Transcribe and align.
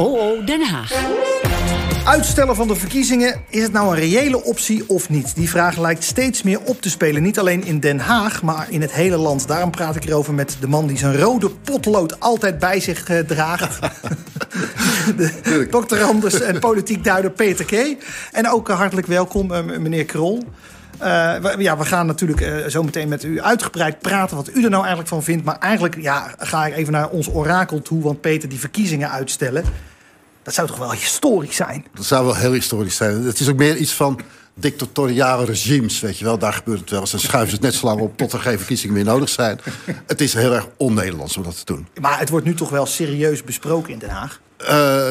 OO 0.00 0.44
Den 0.44 0.62
Haag. 0.62 0.92
Uitstellen 2.04 2.56
van 2.56 2.68
de 2.68 2.74
verkiezingen, 2.74 3.40
is 3.48 3.62
het 3.62 3.72
nou 3.72 3.88
een 3.88 4.00
reële 4.00 4.44
optie 4.44 4.84
of 4.86 5.08
niet? 5.08 5.34
Die 5.34 5.48
vraag 5.48 5.78
lijkt 5.78 6.04
steeds 6.04 6.42
meer 6.42 6.60
op 6.64 6.80
te 6.80 6.90
spelen. 6.90 7.22
Niet 7.22 7.38
alleen 7.38 7.64
in 7.64 7.80
Den 7.80 7.98
Haag, 7.98 8.42
maar 8.42 8.66
in 8.70 8.80
het 8.80 8.92
hele 8.92 9.16
land. 9.16 9.48
Daarom 9.48 9.70
praat 9.70 9.96
ik 9.96 10.04
erover 10.04 10.34
met 10.34 10.56
de 10.60 10.66
man 10.68 10.86
die 10.86 10.98
zijn 10.98 11.16
rode 11.16 11.50
potlood 11.50 12.20
altijd 12.20 12.58
bij 12.58 12.80
zich 12.80 13.08
eh, 13.08 13.18
draagt. 13.18 13.78
de 15.16 15.66
doctorandus 15.70 16.40
en 16.40 16.58
politiek 16.58 17.04
duider 17.04 17.30
Peter 17.30 17.64
K. 17.64 17.96
En 18.32 18.48
ook 18.48 18.68
eh, 18.68 18.76
hartelijk 18.76 19.06
welkom, 19.06 19.52
eh, 19.52 19.62
meneer 19.62 20.04
Krol. 20.04 20.44
Uh, 21.02 21.36
we, 21.36 21.54
ja, 21.58 21.76
we 21.76 21.84
gaan 21.84 22.06
natuurlijk 22.06 22.40
uh, 22.40 22.66
zo 22.66 22.82
meteen 22.82 23.08
met 23.08 23.24
u 23.24 23.40
uitgebreid 23.40 23.98
praten 23.98 24.36
wat 24.36 24.48
u 24.48 24.64
er 24.64 24.70
nou 24.70 24.80
eigenlijk 24.80 25.08
van 25.08 25.22
vindt. 25.22 25.44
Maar 25.44 25.58
eigenlijk 25.58 26.00
ja, 26.00 26.34
ga 26.38 26.66
ik 26.66 26.74
even 26.76 26.92
naar 26.92 27.08
ons 27.08 27.28
orakel 27.28 27.82
toe, 27.82 28.02
want 28.02 28.20
Peter, 28.20 28.48
die 28.48 28.60
verkiezingen 28.60 29.10
uitstellen. 29.10 29.64
Dat 30.42 30.54
zou 30.54 30.66
toch 30.66 30.78
wel 30.78 30.92
historisch 30.92 31.56
zijn? 31.56 31.86
Dat 31.94 32.04
zou 32.04 32.24
wel 32.24 32.36
heel 32.36 32.52
historisch 32.52 32.96
zijn. 32.96 33.22
Het 33.22 33.40
is 33.40 33.48
ook 33.48 33.56
meer 33.56 33.76
iets 33.76 33.92
van 33.92 34.20
dictatoriale 34.54 35.44
regimes, 35.44 36.00
weet 36.00 36.18
je 36.18 36.24
wel. 36.24 36.38
Daar 36.38 36.52
gebeurt 36.52 36.80
het 36.80 36.90
wel 36.90 37.00
eens. 37.00 37.10
Dan 37.10 37.20
schuiven 37.20 37.50
ze 37.50 37.54
het 37.54 37.64
net 37.64 37.74
zo 37.74 37.86
lang 37.86 38.00
op 38.00 38.16
tot 38.16 38.32
er 38.32 38.40
geen 38.40 38.58
verkiezingen 38.58 38.94
meer 38.94 39.04
nodig 39.04 39.28
zijn. 39.28 39.60
Het 40.06 40.20
is 40.20 40.34
heel 40.34 40.52
erg 40.52 40.68
on-Nederlands 40.76 41.36
om 41.36 41.42
dat 41.42 41.56
te 41.58 41.64
doen. 41.64 41.86
Maar 42.00 42.18
het 42.18 42.28
wordt 42.28 42.46
nu 42.46 42.54
toch 42.54 42.70
wel 42.70 42.86
serieus 42.86 43.44
besproken 43.44 43.92
in 43.92 43.98
Den 43.98 44.10
Haag? 44.10 44.40
Uh, 44.62 45.06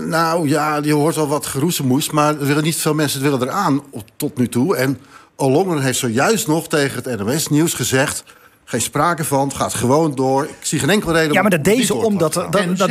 nou 0.00 0.48
ja, 0.48 0.80
je 0.82 0.92
hoort 0.92 1.14
wel 1.14 1.28
wat 1.28 1.46
geroezemoes, 1.46 2.10
maar 2.10 2.40
er 2.40 2.46
willen 2.46 2.62
niet 2.62 2.76
veel 2.76 2.94
mensen 2.94 3.22
willen 3.22 3.42
eraan 3.42 3.82
tot 4.16 4.38
nu 4.38 4.48
toe. 4.48 4.76
En 4.76 4.98
Ollongren 5.40 5.82
heeft 5.82 5.98
zojuist 5.98 6.46
nog 6.46 6.68
tegen 6.68 7.02
het 7.10 7.24
NOS-nieuws 7.24 7.74
gezegd... 7.74 8.24
geen 8.64 8.80
sprake 8.80 9.24
van, 9.24 9.48
het 9.48 9.56
gaat 9.56 9.74
gewoon 9.74 10.14
door. 10.14 10.44
Ik 10.44 10.54
zie 10.60 10.78
geen 10.78 10.90
enkele 10.90 11.12
reden... 11.12 11.32
Ja, 11.32 11.40
maar 11.40 11.50
dat 11.50 11.64
deze 11.64 11.94
omdat... 11.94 12.32
Dat, 12.32 12.52
dat, 12.52 12.76
dat. 12.76 12.88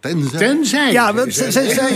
Tenzij. 0.00 0.38
Tenzij. 0.38 0.92
Ja, 0.92 1.12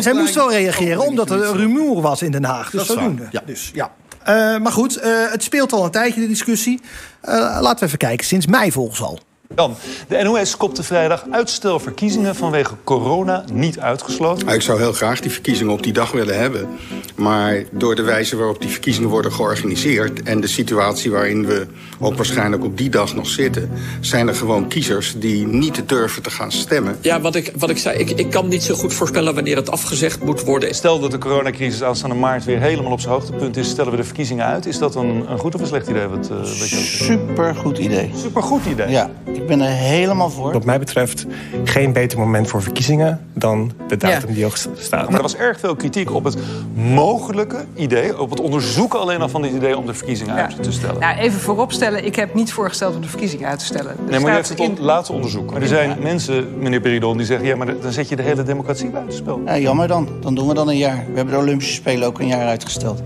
zij 0.00 0.12
moest 0.12 0.34
wel 0.34 0.50
reageren 0.50 1.06
omdat 1.06 1.30
er 1.30 1.44
een 1.44 1.56
rumoer 1.56 2.02
was 2.02 2.22
in 2.22 2.30
Den 2.30 2.44
Haag. 2.44 2.70
Dus 2.70 2.86
zodoende. 2.86 3.28
Ja. 3.30 3.42
Dus, 3.46 3.70
ja. 3.74 3.90
Uh, 4.20 4.26
maar 4.62 4.72
goed, 4.72 4.98
uh, 4.98 5.04
het 5.30 5.42
speelt 5.42 5.72
al 5.72 5.84
een 5.84 5.90
tijdje, 5.90 6.20
de 6.20 6.28
discussie. 6.28 6.80
Uh, 7.24 7.30
laten 7.60 7.78
we 7.78 7.84
even 7.86 7.98
kijken. 7.98 8.26
Sinds 8.26 8.46
mei 8.46 8.72
volgens 8.72 9.02
al. 9.02 9.18
Dan, 9.54 9.76
de 10.08 10.22
NOS 10.22 10.56
kopte 10.56 10.82
vrijdag 10.82 11.24
uitstelverkiezingen 11.30 12.34
vanwege 12.34 12.74
corona 12.84 13.44
niet 13.52 13.80
uitgesloten. 13.80 14.48
Ik 14.48 14.62
zou 14.62 14.78
heel 14.78 14.92
graag 14.92 15.20
die 15.20 15.30
verkiezingen 15.30 15.72
op 15.72 15.82
die 15.82 15.92
dag 15.92 16.12
willen 16.12 16.38
hebben. 16.38 16.68
Maar 17.16 17.62
door 17.70 17.94
de 17.94 18.02
wijze 18.02 18.36
waarop 18.36 18.60
die 18.60 18.70
verkiezingen 18.70 19.08
worden 19.08 19.32
georganiseerd... 19.32 20.22
en 20.22 20.40
de 20.40 20.46
situatie 20.46 21.10
waarin 21.10 21.46
we 21.46 21.66
ook 21.98 22.14
waarschijnlijk 22.14 22.64
op 22.64 22.76
die 22.78 22.88
dag 22.90 23.14
nog 23.14 23.28
zitten... 23.28 23.70
zijn 24.00 24.28
er 24.28 24.34
gewoon 24.34 24.68
kiezers 24.68 25.14
die 25.16 25.46
niet 25.46 25.88
durven 25.88 26.22
te 26.22 26.30
gaan 26.30 26.52
stemmen. 26.52 26.96
Ja, 27.00 27.20
wat 27.20 27.34
ik, 27.34 27.52
wat 27.56 27.70
ik 27.70 27.78
zei, 27.78 27.98
ik, 27.98 28.10
ik 28.10 28.30
kan 28.30 28.48
niet 28.48 28.62
zo 28.62 28.74
goed 28.74 28.94
voorspellen 28.94 29.34
wanneer 29.34 29.56
het 29.56 29.70
afgezegd 29.70 30.22
moet 30.22 30.44
worden. 30.44 30.74
Stel 30.74 31.00
dat 31.00 31.10
de 31.10 31.18
coronacrisis 31.18 31.82
aanstaande 31.82 32.16
maart 32.16 32.44
weer 32.44 32.60
helemaal 32.60 32.92
op 32.92 33.00
zijn 33.00 33.12
hoogtepunt 33.12 33.56
is... 33.56 33.68
stellen 33.68 33.90
we 33.90 33.96
de 33.96 34.04
verkiezingen 34.04 34.46
uit. 34.46 34.66
Is 34.66 34.78
dat 34.78 34.94
een, 34.94 35.30
een 35.30 35.38
goed 35.38 35.54
of 35.54 35.60
een 35.60 35.66
slecht 35.66 35.88
idee? 35.88 36.06
Wat, 36.06 36.30
uh, 36.30 36.44
Super 36.44 37.54
goed 37.54 37.78
idee. 37.78 38.10
Super 38.16 38.42
goed 38.42 38.66
idee? 38.66 38.88
Ja. 38.88 39.10
Ik 39.42 39.48
ben 39.48 39.60
er 39.60 39.70
helemaal 39.70 40.30
voor. 40.30 40.52
Wat 40.52 40.64
mij 40.64 40.78
betreft 40.78 41.26
geen 41.64 41.92
beter 41.92 42.18
moment 42.18 42.48
voor 42.48 42.62
verkiezingen 42.62 43.20
dan 43.34 43.72
de 43.88 43.96
datum 43.96 44.28
ja. 44.28 44.34
die 44.34 44.46
ook 44.46 44.56
staat. 44.56 45.08
Maar 45.08 45.16
er 45.16 45.22
was 45.22 45.36
erg 45.36 45.60
veel 45.60 45.76
kritiek 45.76 46.14
op 46.14 46.24
het 46.24 46.36
mogelijke 46.74 47.64
idee, 47.74 48.18
op 48.20 48.30
het 48.30 48.40
onderzoeken 48.40 49.00
alleen 49.00 49.20
al 49.20 49.28
van 49.28 49.42
dit 49.42 49.52
idee 49.52 49.76
om 49.76 49.86
de 49.86 49.94
verkiezingen 49.94 50.34
ja. 50.34 50.42
uit 50.42 50.62
te 50.62 50.72
stellen. 50.72 51.00
Nou, 51.00 51.16
even 51.16 51.40
vooropstellen, 51.40 52.04
ik 52.04 52.16
heb 52.16 52.34
niet 52.34 52.52
voorgesteld 52.52 52.94
om 52.94 53.00
de 53.00 53.08
verkiezingen 53.08 53.48
uit 53.48 53.58
te 53.58 53.64
stellen. 53.64 53.96
nee, 54.08 54.20
maar 54.20 54.30
je 54.30 54.36
hebt 54.36 54.48
het 54.48 54.60
in... 54.60 54.76
laten 54.80 55.14
onderzoeken. 55.14 55.52
Maar 55.52 55.62
er 55.62 55.68
zijn 55.68 55.96
mensen, 56.02 56.58
meneer 56.58 56.80
Peridon, 56.80 57.16
die 57.16 57.26
zeggen... 57.26 57.46
ja, 57.46 57.56
maar 57.56 57.80
dan 57.80 57.92
zet 57.92 58.08
je 58.08 58.16
de 58.16 58.22
hele 58.22 58.42
democratie 58.42 58.90
buitenspel. 58.90 59.42
Ja, 59.44 59.58
jammer 59.58 59.88
dan. 59.88 60.08
Dan 60.20 60.34
doen 60.34 60.48
we 60.48 60.54
dan 60.54 60.68
een 60.68 60.76
jaar. 60.76 60.96
We 60.96 61.16
hebben 61.16 61.34
de 61.34 61.40
Olympische 61.40 61.74
Spelen 61.74 62.08
ook 62.08 62.20
een 62.20 62.26
jaar 62.26 62.46
uitgesteld. 62.46 63.02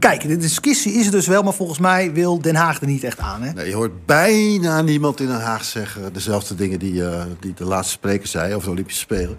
Kijk, 0.00 0.28
de 0.28 0.36
discussie 0.36 0.92
is 0.92 1.06
er 1.06 1.12
dus 1.12 1.26
wel, 1.26 1.42
maar 1.42 1.52
volgens 1.52 1.78
mij 1.78 2.12
wil 2.12 2.40
Den 2.40 2.54
Haag 2.54 2.80
er 2.80 2.86
niet 2.86 3.04
echt 3.04 3.18
aan. 3.18 3.42
Hè? 3.42 3.52
Nee, 3.52 3.68
je 3.68 3.74
hoort 3.74 4.06
bijna 4.06 4.82
niemand 4.82 5.20
in 5.20 5.26
Den 5.26 5.40
Haag 5.40 5.64
zeggen 5.64 6.12
dezelfde 6.12 6.54
dingen 6.54 6.78
die, 6.78 6.92
uh, 6.92 7.22
die 7.40 7.54
de 7.54 7.64
laatste 7.64 7.92
spreker 7.92 8.28
zei 8.28 8.54
over 8.54 8.66
de 8.66 8.72
Olympische 8.72 9.00
Spelen. 9.00 9.38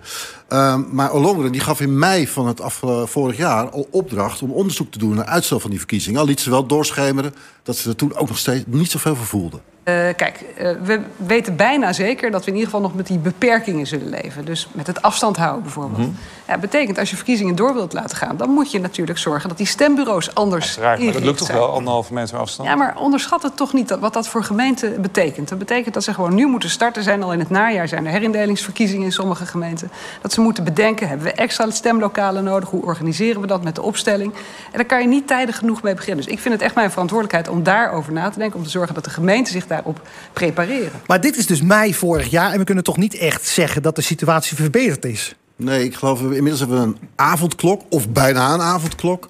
Um, 0.50 0.88
maar 0.92 1.14
Ollongren 1.14 1.52
die 1.52 1.62
gaf 1.62 1.82
in 1.82 2.00
mei 2.00 2.28
van 2.28 2.48
het 2.48 2.62
af, 2.62 2.82
uh, 2.82 3.06
vorig 3.06 3.38
jaar 3.38 3.70
al 3.70 3.88
opdracht 3.92 4.42
om 4.42 4.52
onderzoek 4.52 4.92
te 4.92 4.98
doen 4.98 5.16
naar 5.16 5.26
uitstel 5.26 5.60
van 5.60 5.70
die 5.70 5.80
verkiezingen. 5.80 6.20
Al 6.20 6.26
liet 6.26 6.40
ze 6.40 6.50
wel 6.50 6.66
doorschemeren 6.66 7.34
dat 7.64 7.78
ze 7.78 7.90
er 7.90 7.96
toen 7.96 8.16
ook 8.16 8.28
nog 8.28 8.38
steeds 8.38 8.64
niet 8.68 8.92
zoveel 8.92 9.16
voor 9.16 9.26
voelden. 9.26 9.71
Uh, 9.84 9.96
kijk, 10.16 10.44
uh, 10.62 10.72
we 10.84 11.02
weten 11.16 11.56
bijna 11.56 11.94
zeker 11.94 12.32
dat 12.32 12.42
we 12.42 12.48
in 12.48 12.58
ieder 12.58 12.70
geval 12.70 12.86
nog 12.86 12.96
met 12.96 13.08
die 13.08 13.18
beperkingen 13.18 13.88
zullen 13.88 14.10
leven. 14.10 14.46
Dus 14.46 14.68
met 14.72 14.88
het 14.88 15.02
afstand 15.02 15.38
houden 15.38 15.64
bijvoorbeeld. 15.64 15.98
Mm 15.98 16.04
-hmm. 16.04 16.16
ja, 16.48 16.58
betekent 16.58 16.98
als 16.98 17.10
je 17.10 17.16
verkiezingen 17.16 17.56
door 17.56 17.74
wilt 17.74 17.94
laten 17.94 18.18
gaan, 18.18 18.38
dan 18.38 18.50
moet 18.50 18.72
je 18.72 18.80
natuurlijk 18.80 19.18
zorgen 19.18 19.50
dat 19.50 19.58
die 19.58 19.68
stembureaus 19.68 20.36
anders. 20.36 20.66
Uiteraard, 20.66 21.04
maar 21.04 21.14
dat 21.14 21.24
lukt 21.24 21.38
toch 21.38 21.52
wel 21.52 21.70
anderhalve 21.74 22.14
meter 22.14 22.38
afstand? 22.38 22.70
Ja, 22.70 22.76
maar 22.76 22.98
onderschat 22.98 23.44
het 23.44 23.58
toch 23.58 23.74
niet 23.74 23.98
wat 24.00 24.14
dat 24.14 24.28
voor 24.28 24.44
gemeenten 24.44 25.02
betekent. 25.02 25.50
Dat 25.50 25.58
betekent 25.58 25.94
dat 25.94 26.04
ze 26.04 26.14
gewoon 26.14 26.36
nu 26.36 26.46
moeten 26.48 26.70
starten. 26.70 27.04
Zijn 27.04 27.24
al 27.24 27.34
in 27.34 27.40
het 27.40 27.50
najaar 27.50 27.88
zijn 27.88 28.06
er 28.06 28.12
herindelingsverkiezingen 28.12 29.06
in 29.06 29.12
sommige 29.12 29.46
gemeenten. 29.46 29.92
Dat 30.22 30.34
ze 30.34 30.42
moeten 30.42 30.64
bedenken: 30.64 31.08
hebben 31.08 31.26
we 31.26 31.34
extra 31.34 31.70
stemlokalen 31.72 32.44
nodig? 32.44 32.70
Hoe 32.70 32.86
organiseren 32.86 33.42
we 33.42 33.48
dat 33.48 33.64
met 33.64 33.76
de 33.76 33.82
opstelling? 33.82 34.34
En 34.34 34.78
daar 34.78 34.86
kan 34.86 35.02
je 35.02 35.08
niet 35.08 35.28
tijdig 35.28 35.58
genoeg 35.58 35.82
mee 35.82 35.96
beginnen. 35.96 36.24
Dus 36.24 36.34
ik 36.34 36.40
vind 36.40 36.54
het 36.54 36.64
echt 36.64 36.76
mijn 36.76 36.92
verantwoordelijkheid 36.92 37.56
om 37.56 37.64
daarover 37.64 38.14
na 38.14 38.30
te 38.30 38.40
denken. 38.40 38.58
Om 38.58 38.64
te 38.64 38.70
zorgen 38.70 38.94
dat 38.94 39.04
de 39.04 39.10
gemeente 39.10 39.52
zich 39.52 39.70
daarop 39.72 40.02
prepareren. 40.34 40.92
Maar 41.08 41.22
dit 41.22 41.38
is 41.38 41.46
dus 41.46 41.62
mei 41.62 41.94
vorig 41.94 42.30
jaar 42.30 42.52
en 42.52 42.58
we 42.58 42.64
kunnen 42.64 42.84
toch 42.84 42.98
niet 42.98 43.16
echt 43.16 43.48
zeggen 43.48 43.82
dat 43.82 43.96
de 43.96 44.02
situatie 44.02 44.56
verbeterd 44.58 45.06
is? 45.06 45.36
Nee, 45.56 45.84
ik 45.84 45.96
geloof 45.96 46.22
inmiddels 46.22 46.60
hebben 46.60 46.78
we 46.78 46.86
een 46.86 46.98
avondklok 47.16 47.82
of 47.90 48.10
bijna 48.10 48.54
een 48.54 48.62
avondklok. 48.62 49.28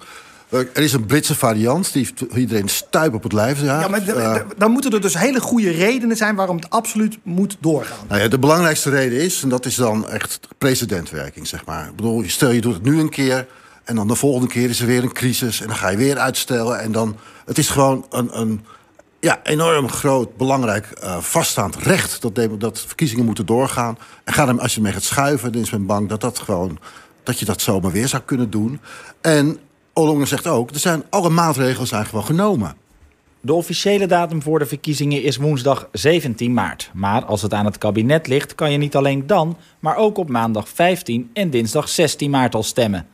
Er 0.48 0.82
is 0.82 0.92
een 0.92 1.06
Britse 1.06 1.34
variant, 1.34 1.92
die 1.92 2.02
heeft 2.02 2.34
iedereen 2.36 2.68
stuip 2.68 3.14
op 3.14 3.22
het 3.22 3.32
lijf. 3.32 3.60
Ja, 3.60 3.80
ja 3.80 3.88
maar 3.88 4.08
uh, 4.08 4.36
dan 4.56 4.70
moeten 4.70 4.92
er 4.92 5.00
dus 5.00 5.18
hele 5.18 5.40
goede 5.40 5.70
redenen 5.70 6.16
zijn 6.16 6.34
waarom 6.34 6.56
het 6.56 6.70
absoluut 6.70 7.18
moet 7.22 7.56
doorgaan. 7.60 8.06
Nou 8.08 8.20
ja, 8.20 8.28
de 8.28 8.38
belangrijkste 8.38 8.90
reden 8.90 9.20
is, 9.20 9.42
en 9.42 9.48
dat 9.48 9.66
is 9.66 9.74
dan 9.74 10.08
echt 10.08 10.40
precedentwerking, 10.58 11.46
zeg 11.46 11.64
maar. 11.64 11.88
Ik 11.88 11.96
bedoel, 11.96 12.24
stel 12.26 12.50
je 12.50 12.60
doet 12.60 12.74
het 12.74 12.82
nu 12.82 13.00
een 13.00 13.10
keer 13.10 13.46
en 13.84 13.94
dan 13.94 14.08
de 14.08 14.14
volgende 14.14 14.48
keer 14.48 14.68
is 14.68 14.80
er 14.80 14.86
weer 14.86 15.02
een 15.02 15.12
crisis 15.12 15.60
en 15.60 15.66
dan 15.66 15.76
ga 15.76 15.88
je 15.88 15.96
weer 15.96 16.18
uitstellen. 16.18 16.80
En 16.80 16.92
dan, 16.92 17.16
het 17.44 17.58
is 17.58 17.68
gewoon 17.68 18.06
een, 18.10 18.40
een 18.40 18.64
ja, 19.22 19.40
enorm 19.42 19.88
groot, 19.88 20.36
belangrijk, 20.36 20.88
uh, 21.02 21.18
vaststaand 21.18 21.76
recht 21.76 22.22
dat, 22.22 22.60
dat 22.60 22.80
verkiezingen 22.80 23.24
moeten 23.24 23.46
doorgaan. 23.46 23.98
En 24.24 24.32
ga 24.32 24.44
dan, 24.44 24.60
als 24.60 24.74
je 24.74 24.80
mee 24.80 24.92
gaat 24.92 25.02
schuiven, 25.02 25.52
dan 25.52 25.62
is 25.62 25.70
men 25.70 25.86
bang 25.86 26.08
dat, 26.08 26.20
dat, 26.20 26.38
gewoon, 26.38 26.78
dat 27.22 27.38
je 27.38 27.44
dat 27.44 27.60
zomaar 27.60 27.92
weer 27.92 28.08
zou 28.08 28.22
kunnen 28.22 28.50
doen. 28.50 28.80
En 29.20 29.58
Ollongren 29.92 30.28
zegt 30.28 30.46
ook, 30.46 30.70
er 30.70 30.78
zijn, 30.78 31.02
alle 31.10 31.30
maatregelen 31.30 31.86
zijn 31.86 32.06
gewoon 32.06 32.24
genomen. 32.24 32.74
De 33.40 33.52
officiële 33.52 34.06
datum 34.06 34.42
voor 34.42 34.58
de 34.58 34.66
verkiezingen 34.66 35.22
is 35.22 35.36
woensdag 35.36 35.88
17 35.92 36.52
maart. 36.52 36.90
Maar 36.94 37.24
als 37.24 37.42
het 37.42 37.54
aan 37.54 37.64
het 37.64 37.78
kabinet 37.78 38.26
ligt, 38.26 38.54
kan 38.54 38.72
je 38.72 38.78
niet 38.78 38.96
alleen 38.96 39.26
dan, 39.26 39.56
maar 39.80 39.96
ook 39.96 40.18
op 40.18 40.28
maandag 40.28 40.68
15 40.68 41.30
en 41.32 41.50
dinsdag 41.50 41.88
16 41.88 42.30
maart 42.30 42.54
al 42.54 42.62
stemmen. 42.62 43.06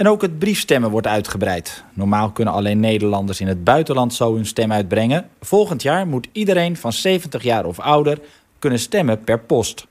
En 0.00 0.08
ook 0.08 0.22
het 0.22 0.38
briefstemmen 0.38 0.90
wordt 0.90 1.06
uitgebreid. 1.06 1.84
Normaal 1.94 2.30
kunnen 2.30 2.54
alleen 2.54 2.80
Nederlanders 2.80 3.40
in 3.40 3.46
het 3.46 3.64
buitenland 3.64 4.14
zo 4.14 4.34
hun 4.34 4.46
stem 4.46 4.72
uitbrengen. 4.72 5.28
Volgend 5.40 5.82
jaar 5.82 6.06
moet 6.06 6.28
iedereen 6.32 6.76
van 6.76 6.92
70 6.92 7.42
jaar 7.42 7.64
of 7.64 7.80
ouder 7.80 8.18
kunnen 8.58 8.78
stemmen 8.78 9.24
per 9.24 9.38
post. 9.38 9.86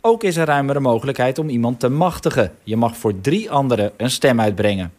Ook 0.00 0.22
is 0.22 0.36
er 0.36 0.46
ruimere 0.46 0.80
mogelijkheid 0.80 1.38
om 1.38 1.48
iemand 1.48 1.80
te 1.80 1.88
machtigen. 1.88 2.52
Je 2.62 2.76
mag 2.76 2.96
voor 2.96 3.20
drie 3.20 3.50
anderen 3.50 3.92
een 3.96 4.10
stem 4.10 4.40
uitbrengen. 4.40 4.92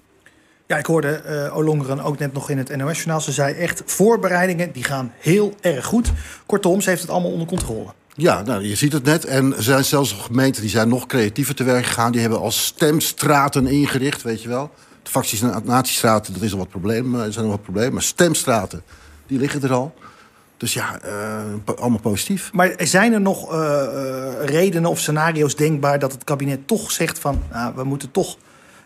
Ja, 0.68 0.78
ik 0.78 0.86
hoorde 0.86 1.22
uh, 1.28 1.58
Olongeren 1.58 2.00
ook 2.00 2.20
net 2.20 2.34
nog 2.34 2.50
in 2.50 2.58
het 2.58 2.76
NOS-journaal. 2.76 3.22
Ze 3.22 3.32
zei 3.32 3.54
echt, 3.56 3.84
voorbereidingen 3.86 4.72
die 4.72 4.84
gaan 4.84 5.12
heel 5.18 5.54
erg 5.62 5.86
goed. 5.86 6.12
Kortom, 6.46 6.82
ze 6.82 6.90
heeft 6.90 7.02
het 7.02 7.12
allemaal 7.12 7.32
onder 7.32 7.48
controle. 7.48 7.90
Ja, 8.16 8.42
nou, 8.42 8.64
je 8.64 8.76
ziet 8.76 8.94
het 8.94 9.04
net. 9.04 9.26
En 9.26 9.56
er 9.56 9.64
zijn 9.64 9.86
zelfs 9.86 10.12
gemeenten 10.12 10.62
die 10.62 10.72
zijn 10.72 10.88
nog 10.88 11.06
creatiever 11.06 11.56
te 11.56 11.64
werk 11.64 11.86
gegaan. 11.86 12.12
Die 12.12 12.22
hebben 12.22 12.40
als 12.40 12.66
stemstraten 12.66 13.68
ingericht, 13.68 14.22
weet 14.22 14.42
je 14.42 14.48
wel. 14.48 14.72
De 15.04 15.10
facties 15.10 15.42
en 15.42 15.62
natiestraten, 15.64 16.34
dat 16.34 16.42
is 16.42 16.52
al 16.52 16.58
wat 16.58 16.70
probleem, 16.70 17.16
er 17.16 17.34
zijn 17.34 17.48
wat 17.48 17.62
problemen. 17.62 17.94
Maar 17.94 18.02
stemstraten, 18.02 18.84
die 19.28 19.40
liggen 19.40 19.64
er 19.64 19.74
al. 19.74 19.94
Dus 20.58 20.74
ja, 20.74 21.00
uh, 21.06 21.76
allemaal 21.76 22.00
positief. 22.00 22.50
Maar 22.54 22.74
zijn 22.78 23.14
er 23.14 23.22
nog 23.22 23.54
uh, 23.54 23.84
redenen 24.46 24.90
of 24.90 25.00
scenario's 25.00 25.56
denkbaar... 25.56 26.00
dat 26.00 26.12
het 26.12 26.24
kabinet 26.24 26.68
toch 26.68 26.92
zegt 26.92 27.20
van... 27.20 27.44
Nou, 27.52 27.76
we 27.76 27.84
moeten 27.84 28.12
toch 28.12 28.38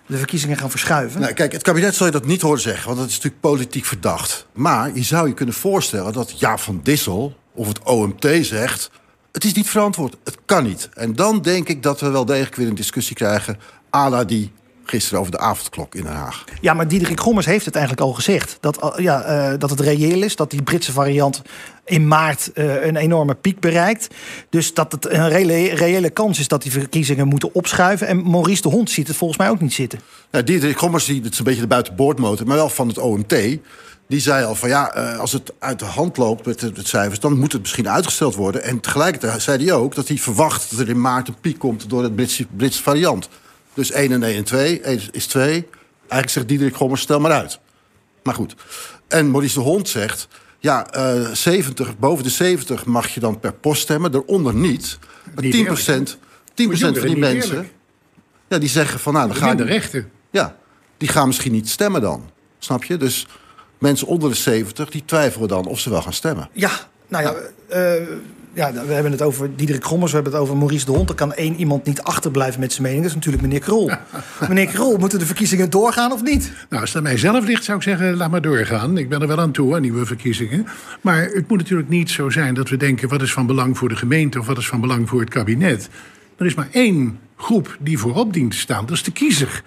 de 0.05 0.17
verkiezingen 0.17 0.57
gaan 0.57 0.69
verschuiven? 0.69 1.21
Nou, 1.21 1.33
kijk, 1.33 1.51
het 1.51 1.61
kabinet 1.61 1.95
zal 1.95 2.05
je 2.05 2.11
dat 2.11 2.25
niet 2.25 2.41
horen 2.41 2.61
zeggen, 2.61 2.85
want 2.85 2.97
dat 2.97 3.07
is 3.07 3.15
natuurlijk 3.15 3.41
politiek 3.41 3.85
verdacht. 3.85 4.47
Maar 4.53 4.91
je 4.93 5.03
zou 5.03 5.27
je 5.27 5.33
kunnen 5.33 5.55
voorstellen 5.55 6.13
dat 6.13 6.39
Jaap 6.39 6.59
van 6.59 6.79
Dissel 6.83 7.35
of 7.53 7.67
het 7.67 7.83
OMT 7.83 8.27
zegt... 8.41 8.91
het 9.37 9.45
is 9.45 9.53
niet 9.53 9.69
verantwoord, 9.69 10.17
het 10.23 10.37
kan 10.45 10.63
niet. 10.63 10.89
En 10.93 11.15
dan 11.15 11.41
denk 11.41 11.67
ik 11.69 11.83
dat 11.83 11.99
we 11.99 12.09
wel 12.09 12.25
degelijk 12.25 12.55
weer 12.55 12.67
een 12.67 12.75
discussie 12.75 13.15
krijgen... 13.15 13.59
à 13.95 14.09
la 14.09 14.23
die 14.23 14.51
gisteren 14.83 15.19
over 15.19 15.31
de 15.31 15.37
avondklok 15.37 15.95
in 15.95 16.03
Den 16.03 16.11
Haag. 16.11 16.43
Ja, 16.61 16.73
maar 16.73 16.87
Diederik 16.87 17.19
Gommers 17.19 17.45
heeft 17.45 17.65
het 17.65 17.75
eigenlijk 17.75 18.05
al 18.05 18.13
gezegd. 18.13 18.57
Dat, 18.59 18.93
ja, 18.95 19.21
eh, 19.21 19.59
dat 19.59 19.69
het 19.69 19.79
reëel 19.79 20.21
is, 20.21 20.35
dat 20.35 20.51
die 20.51 20.61
Britse 20.61 20.91
variant 20.91 21.41
in 21.85 22.07
maart 22.07 22.51
eh, 22.53 22.85
een 22.85 22.95
enorme 22.95 23.35
piek 23.35 23.59
bereikt. 23.59 24.07
Dus 24.49 24.73
dat 24.73 24.91
het 24.91 25.09
een 25.09 25.29
reële, 25.29 25.75
reële 25.75 26.09
kans 26.09 26.39
is 26.39 26.47
dat 26.47 26.61
die 26.61 26.71
verkiezingen 26.71 27.27
moeten 27.27 27.53
opschuiven. 27.53 28.07
En 28.07 28.29
Maurice 28.29 28.61
de 28.61 28.69
Hond 28.69 28.89
ziet 28.89 29.07
het 29.07 29.17
volgens 29.17 29.39
mij 29.39 29.49
ook 29.49 29.61
niet 29.61 29.73
zitten. 29.73 29.99
Ja, 30.31 30.41
Diederik 30.41 30.77
Gommers, 30.77 31.05
die, 31.05 31.21
dat 31.21 31.31
is 31.31 31.37
een 31.37 31.45
beetje 31.45 31.61
de 31.61 31.67
buitenboordmotor, 31.67 32.47
maar 32.47 32.57
wel 32.57 32.69
van 32.69 32.87
het 32.87 32.97
OMT. 32.97 33.33
Die 34.07 34.19
zei 34.19 34.45
al 34.45 34.55
van 34.55 34.69
ja, 34.69 34.93
eh, 34.93 35.19
als 35.19 35.31
het 35.31 35.53
uit 35.59 35.79
de 35.79 35.85
hand 35.85 36.17
loopt 36.17 36.45
met 36.45 36.59
de 36.59 36.71
cijfers, 36.83 37.19
dan 37.19 37.39
moet 37.39 37.51
het 37.51 37.61
misschien 37.61 37.89
uitgesteld 37.89 38.35
worden. 38.35 38.63
En 38.63 38.79
tegelijkertijd 38.79 39.41
zei 39.41 39.65
hij 39.65 39.73
ook 39.73 39.95
dat 39.95 40.07
hij 40.07 40.17
verwacht 40.17 40.69
dat 40.69 40.79
er 40.79 40.89
in 40.89 41.01
maart 41.01 41.27
een 41.27 41.39
piek 41.41 41.59
komt 41.59 41.89
door 41.89 42.03
het 42.03 42.15
Britse, 42.15 42.45
Britse 42.57 42.83
variant. 42.83 43.29
Dus 43.73 43.91
1 43.91 44.11
en 44.11 44.23
1 44.23 44.35
en 44.35 44.43
2, 44.43 44.81
1 44.81 44.99
is 45.11 45.25
2. 45.25 45.67
Eigenlijk 45.99 46.29
zegt 46.29 46.47
Diederik 46.47 46.75
Gommers, 46.75 47.01
stel 47.01 47.19
maar 47.19 47.31
uit. 47.31 47.59
Maar 48.23 48.33
goed. 48.33 48.55
En 49.07 49.31
Maurice 49.31 49.53
de 49.59 49.65
Hond 49.65 49.89
zegt, 49.89 50.27
ja, 50.59 50.87
eh 50.91 51.31
70, 51.31 51.97
boven 51.97 52.23
de 52.23 52.29
70 52.29 52.85
mag 52.85 53.07
je 53.07 53.19
dan 53.19 53.39
per 53.39 53.53
post 53.53 53.81
stemmen, 53.81 54.11
daaronder 54.11 54.53
niet. 54.53 54.99
Maar 55.33 55.43
Niet 55.43 55.51
10 55.51 55.61
eerlijk, 55.61 55.67
procent, 55.67 56.17
10 56.53 56.77
van 56.77 56.93
die 56.93 57.17
mensen, 57.17 57.51
eerlijk. 57.55 57.73
ja, 58.47 58.57
die 58.57 58.69
zeggen 58.69 58.99
van 58.99 59.13
nou, 59.13 59.27
dan 59.27 59.37
ga 59.37 59.47
Minder 59.47 59.65
ik... 59.65 59.71
rechten. 59.71 60.11
Ja, 60.31 60.55
die 60.97 61.07
gaan 61.07 61.27
misschien 61.27 61.51
niet 61.51 61.69
stemmen 61.69 62.01
dan. 62.01 62.29
Snap 62.59 62.83
je? 62.83 62.97
Dus 62.97 63.27
mensen 63.77 64.07
onder 64.07 64.29
de 64.29 64.35
70, 64.35 64.89
die 64.89 65.03
twijfelen 65.05 65.47
dan 65.47 65.65
of 65.65 65.79
ze 65.79 65.89
wel 65.89 66.01
gaan 66.01 66.13
stemmen. 66.13 66.49
Ja, 66.51 66.71
nou 67.07 67.23
ja, 67.23 67.35
eh, 67.67 68.07
ja, 68.57 68.71
we 68.71 68.93
hebben 68.93 69.11
het 69.11 69.21
over 69.21 69.55
Diederik 69.55 69.83
Gommers, 69.83 70.11
we 70.11 70.15
hebben 70.17 70.33
het 70.33 70.41
over 70.41 70.57
Maurice 70.57 70.85
de 70.85 70.91
Hond. 70.91 71.09
Er 71.09 71.15
kan 71.15 71.33
één 71.33 71.55
iemand 71.55 71.85
niet 71.85 72.01
achterblijven 72.01 72.59
met 72.59 72.71
zijn 72.71 72.83
mening. 72.83 73.01
Dat 73.01 73.09
is 73.09 73.15
natuurlijk 73.15 73.43
meneer 73.43 73.59
Krol. 73.59 73.91
meneer 74.49 74.67
Krol, 74.67 74.97
moeten 74.97 75.19
de 75.19 75.25
verkiezingen 75.25 75.69
doorgaan 75.69 76.11
of 76.11 76.23
niet? 76.23 76.51
Nou, 76.69 76.81
als 76.81 76.89
het 76.89 76.97
aan 76.97 77.03
mijzelf 77.03 77.45
ligt, 77.45 77.63
zou 77.63 77.77
ik 77.77 77.83
zeggen, 77.83 78.15
laat 78.15 78.31
maar 78.31 78.41
doorgaan. 78.41 78.97
Ik 78.97 79.09
ben 79.09 79.21
er 79.21 79.27
wel 79.27 79.39
aan 79.39 79.51
toe, 79.51 79.75
aan 79.75 79.81
nieuwe 79.81 80.05
verkiezingen. 80.05 80.67
Maar 81.01 81.21
het 81.21 81.47
moet 81.47 81.57
natuurlijk 81.57 81.89
niet 81.89 82.09
zo 82.09 82.29
zijn 82.29 82.53
dat 82.53 82.69
we 82.69 82.77
denken... 82.77 83.09
wat 83.09 83.21
is 83.21 83.33
van 83.33 83.45
belang 83.45 83.77
voor 83.77 83.89
de 83.89 83.95
gemeente 83.95 84.39
of 84.39 84.45
wat 84.45 84.57
is 84.57 84.67
van 84.67 84.81
belang 84.81 85.09
voor 85.09 85.19
het 85.19 85.29
kabinet. 85.29 85.89
Er 86.37 86.45
is 86.45 86.55
maar 86.55 86.69
één 86.71 87.19
groep 87.35 87.77
die 87.79 87.97
voorop 87.97 88.33
dient 88.33 88.51
te 88.51 88.57
staan, 88.57 88.85
dat 88.85 88.95
is 88.95 89.03
de 89.03 89.11
kiezer. 89.11 89.63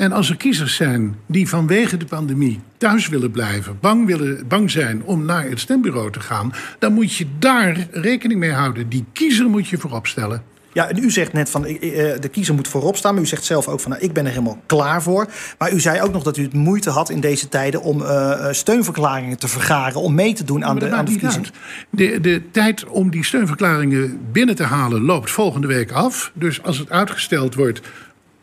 En 0.00 0.12
als 0.12 0.30
er 0.30 0.36
kiezers 0.36 0.74
zijn 0.74 1.16
die 1.26 1.48
vanwege 1.48 1.96
de 1.96 2.04
pandemie 2.04 2.60
thuis 2.76 3.08
willen 3.08 3.30
blijven... 3.30 3.78
bang, 3.80 4.06
willen, 4.06 4.48
bang 4.48 4.70
zijn 4.70 5.02
om 5.02 5.24
naar 5.24 5.44
het 5.44 5.60
stembureau 5.60 6.12
te 6.12 6.20
gaan... 6.20 6.52
dan 6.78 6.92
moet 6.92 7.14
je 7.14 7.26
daar 7.38 7.88
rekening 7.90 8.40
mee 8.40 8.52
houden. 8.52 8.88
Die 8.88 9.04
kiezer 9.12 9.48
moet 9.48 9.68
je 9.68 9.78
voorop 9.78 10.06
stellen. 10.06 10.42
Ja, 10.72 10.88
en 10.88 11.04
u 11.04 11.10
zegt 11.10 11.32
net 11.32 11.50
van 11.50 11.66
eh, 11.66 12.20
de 12.20 12.28
kiezer 12.30 12.54
moet 12.54 12.68
voorop 12.68 12.96
staan. 12.96 13.14
Maar 13.14 13.22
u 13.22 13.26
zegt 13.26 13.44
zelf 13.44 13.68
ook 13.68 13.80
van 13.80 13.90
nou, 13.90 14.02
ik 14.02 14.12
ben 14.12 14.24
er 14.24 14.30
helemaal 14.30 14.58
klaar 14.66 15.02
voor. 15.02 15.26
Maar 15.58 15.72
u 15.72 15.80
zei 15.80 16.02
ook 16.02 16.12
nog 16.12 16.22
dat 16.22 16.36
u 16.36 16.42
het 16.42 16.52
moeite 16.52 16.90
had 16.90 17.10
in 17.10 17.20
deze 17.20 17.48
tijden 17.48 17.82
om 17.82 18.02
eh, 18.02 18.32
eh, 18.32 18.54
steunverklaringen 18.54 19.38
te 19.38 19.48
vergaren. 19.48 20.00
Om 20.00 20.14
mee 20.14 20.32
te 20.32 20.44
doen 20.44 20.64
aan 20.64 20.78
de, 20.78 20.90
aan 20.90 21.04
de 21.04 21.10
verkiezingen. 21.10 21.50
De, 21.90 22.20
de 22.20 22.42
tijd 22.50 22.84
om 22.86 23.10
die 23.10 23.24
steunverklaringen 23.24 24.20
binnen 24.32 24.54
te 24.54 24.64
halen 24.64 25.02
loopt 25.02 25.30
volgende 25.30 25.66
week 25.66 25.92
af. 25.92 26.32
Dus 26.34 26.62
als 26.62 26.78
het 26.78 26.90
uitgesteld 26.90 27.54
wordt, 27.54 27.80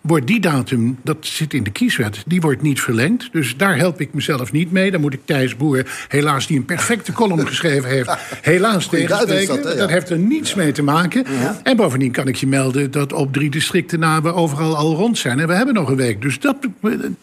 wordt 0.02 0.28
die 0.28 0.40
datum, 0.40 0.98
dat 1.04 1.18
zit 1.20 1.54
in 1.54 1.64
de 1.64 1.70
kieswet, 1.70 2.24
die 2.26 2.42
wordt 2.42 2.62
niet 2.62 2.82
verlengd. 2.82 3.30
Dus 3.32 3.58
daar 3.58 3.78
help 3.78 4.02
ik 4.02 4.14
mezelf 4.14 4.52
niet 4.52 4.72
mee. 4.72 4.92
Dan 4.92 5.02
moet 5.02 5.14
ik 5.14 5.20
Thijs 5.26 5.56
Boer, 5.56 6.06
helaas 6.08 6.48
die 6.48 6.58
een 6.58 6.66
perfecte 6.66 7.12
column 7.12 7.48
geschreven 7.48 7.90
heeft, 7.90 8.18
helaas 8.42 8.88
tegenspreken. 8.88 9.56
dat, 9.56 9.64
Dat, 9.64 9.78
ja. 9.78 9.88
heeft 9.88 10.10
er 10.10 10.18
niets 10.18 10.54
mee 10.54 10.72
te 10.72 10.84
maken. 10.84 11.26
En 11.64 11.76
bovendien 11.76 12.12
kan 12.12 12.28
ik 12.28 12.36
je 12.36 12.48
melden 12.48 12.92
dat 12.92 13.14
op 13.14 13.34
drie 13.34 13.50
districten 13.50 14.00
na 14.00 14.22
we 14.22 14.34
overal 14.34 14.76
al 14.76 14.96
rond 14.96 15.18
zijn. 15.18 15.40
En 15.40 15.48
we 15.48 15.54
hebben 15.54 15.74
nog 15.74 15.90
een 15.90 15.96
week. 15.96 16.22
Dus 16.22 16.40
dat, 16.40 16.58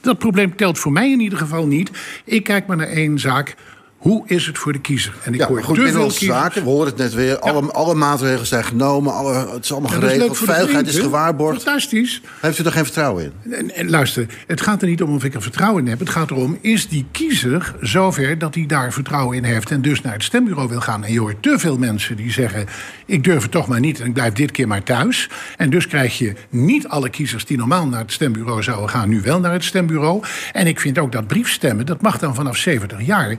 dat 0.01 0.19
probleem 0.19 0.57
telt 0.57 0.79
voor 0.79 0.93
mij 0.93 1.11
in 1.11 1.21
ieder 1.21 1.39
geval 1.39 1.67
niet. 1.67 1.91
Ik 2.25 2.45
kijk 2.45 2.67
maar 2.67 2.77
naar 2.77 2.89
één 2.89 3.19
zaak. 3.19 3.55
Hoe 4.05 4.23
is 4.27 4.47
het 4.47 4.59
voor 4.59 4.73
de 4.73 4.81
kiezer? 4.81 5.15
En 5.23 5.35
ik 5.35 5.41
Ja, 5.41 5.47
hoor 5.47 5.63
goed, 5.63 5.77
te 5.77 5.89
veel 5.93 6.11
zaken, 6.11 6.63
we 6.63 6.69
horen 6.69 6.87
het 6.87 6.97
net 6.97 7.15
weer. 7.15 7.39
Alle, 7.39 7.73
alle 7.73 7.95
maatregelen 7.95 8.47
zijn 8.47 8.65
genomen, 8.65 9.13
alle, 9.13 9.35
het 9.35 9.65
is 9.65 9.73
allemaal 9.73 9.91
Ja, 9.91 9.97
is 9.97 10.03
geregeld. 10.03 10.39
Veiligheid 10.39 10.87
is 10.87 10.93
vriend, 10.93 11.07
gewaarborgd. 11.07 11.63
Fantastisch. 11.63 12.23
Heeft 12.41 12.59
u 12.59 12.65
er 12.65 12.73
geen 12.73 12.85
vertrouwen 12.85 13.25
in? 13.25 13.53
En, 13.53 13.75
en 13.75 13.91
luister, 13.91 14.27
het 14.47 14.61
gaat 14.61 14.83
er 14.83 14.89
niet 14.89 15.03
om 15.03 15.15
of 15.15 15.25
ik 15.25 15.35
er 15.35 15.43
vertrouwen 15.43 15.85
in 15.85 15.89
heb. 15.89 15.99
Het 15.99 16.09
gaat 16.09 16.31
erom, 16.31 16.59
is 16.61 16.89
die 16.89 17.07
kiezer 17.13 17.75
zover 17.81 18.39
dat 18.39 18.55
hij 18.55 18.67
daar 18.67 18.93
vertrouwen 18.93 19.37
in 19.37 19.45
heeft... 19.45 19.71
en 19.71 19.83
dus 19.83 20.01
naar 20.01 20.13
het 20.13 20.23
stembureau 20.23 20.69
wil 20.69 20.81
gaan? 20.81 21.05
En 21.05 21.13
je 21.13 21.21
hoort 21.21 21.43
te 21.43 21.59
veel 21.59 21.79
mensen 21.79 22.17
die 22.17 22.33
zeggen... 22.33 22.67
ik 23.07 23.25
durf 23.25 23.43
het 23.43 23.51
toch 23.51 23.69
maar 23.69 23.81
niet 23.81 24.01
en 24.01 24.07
ik 24.07 24.13
blijf 24.13 24.33
dit 24.33 24.51
keer 24.51 24.69
maar 24.69 24.83
thuis. 24.83 25.31
En 25.57 25.71
dus 25.71 25.87
krijg 25.87 26.19
je 26.19 26.35
niet 26.49 26.89
alle 26.89 27.09
kiezers 27.09 27.45
die 27.45 27.57
normaal 27.57 27.87
naar 27.87 28.01
het 28.01 28.13
stembureau 28.13 28.63
zouden 28.63 28.91
gaan... 28.91 29.09
nu 29.09 29.21
wel 29.21 29.41
naar 29.41 29.53
het 29.53 29.65
stembureau. 29.65 30.23
En 30.53 30.67
ik 30.67 30.81
vind 30.81 30.99
ook 30.99 31.13
dat 31.13 31.27
briefstemmen, 31.27 31.87
dat 31.87 32.01
mag 32.01 32.19
dan 32.19 32.35
vanaf 32.35 32.57
70 32.57 33.07
jaar. 33.07 33.37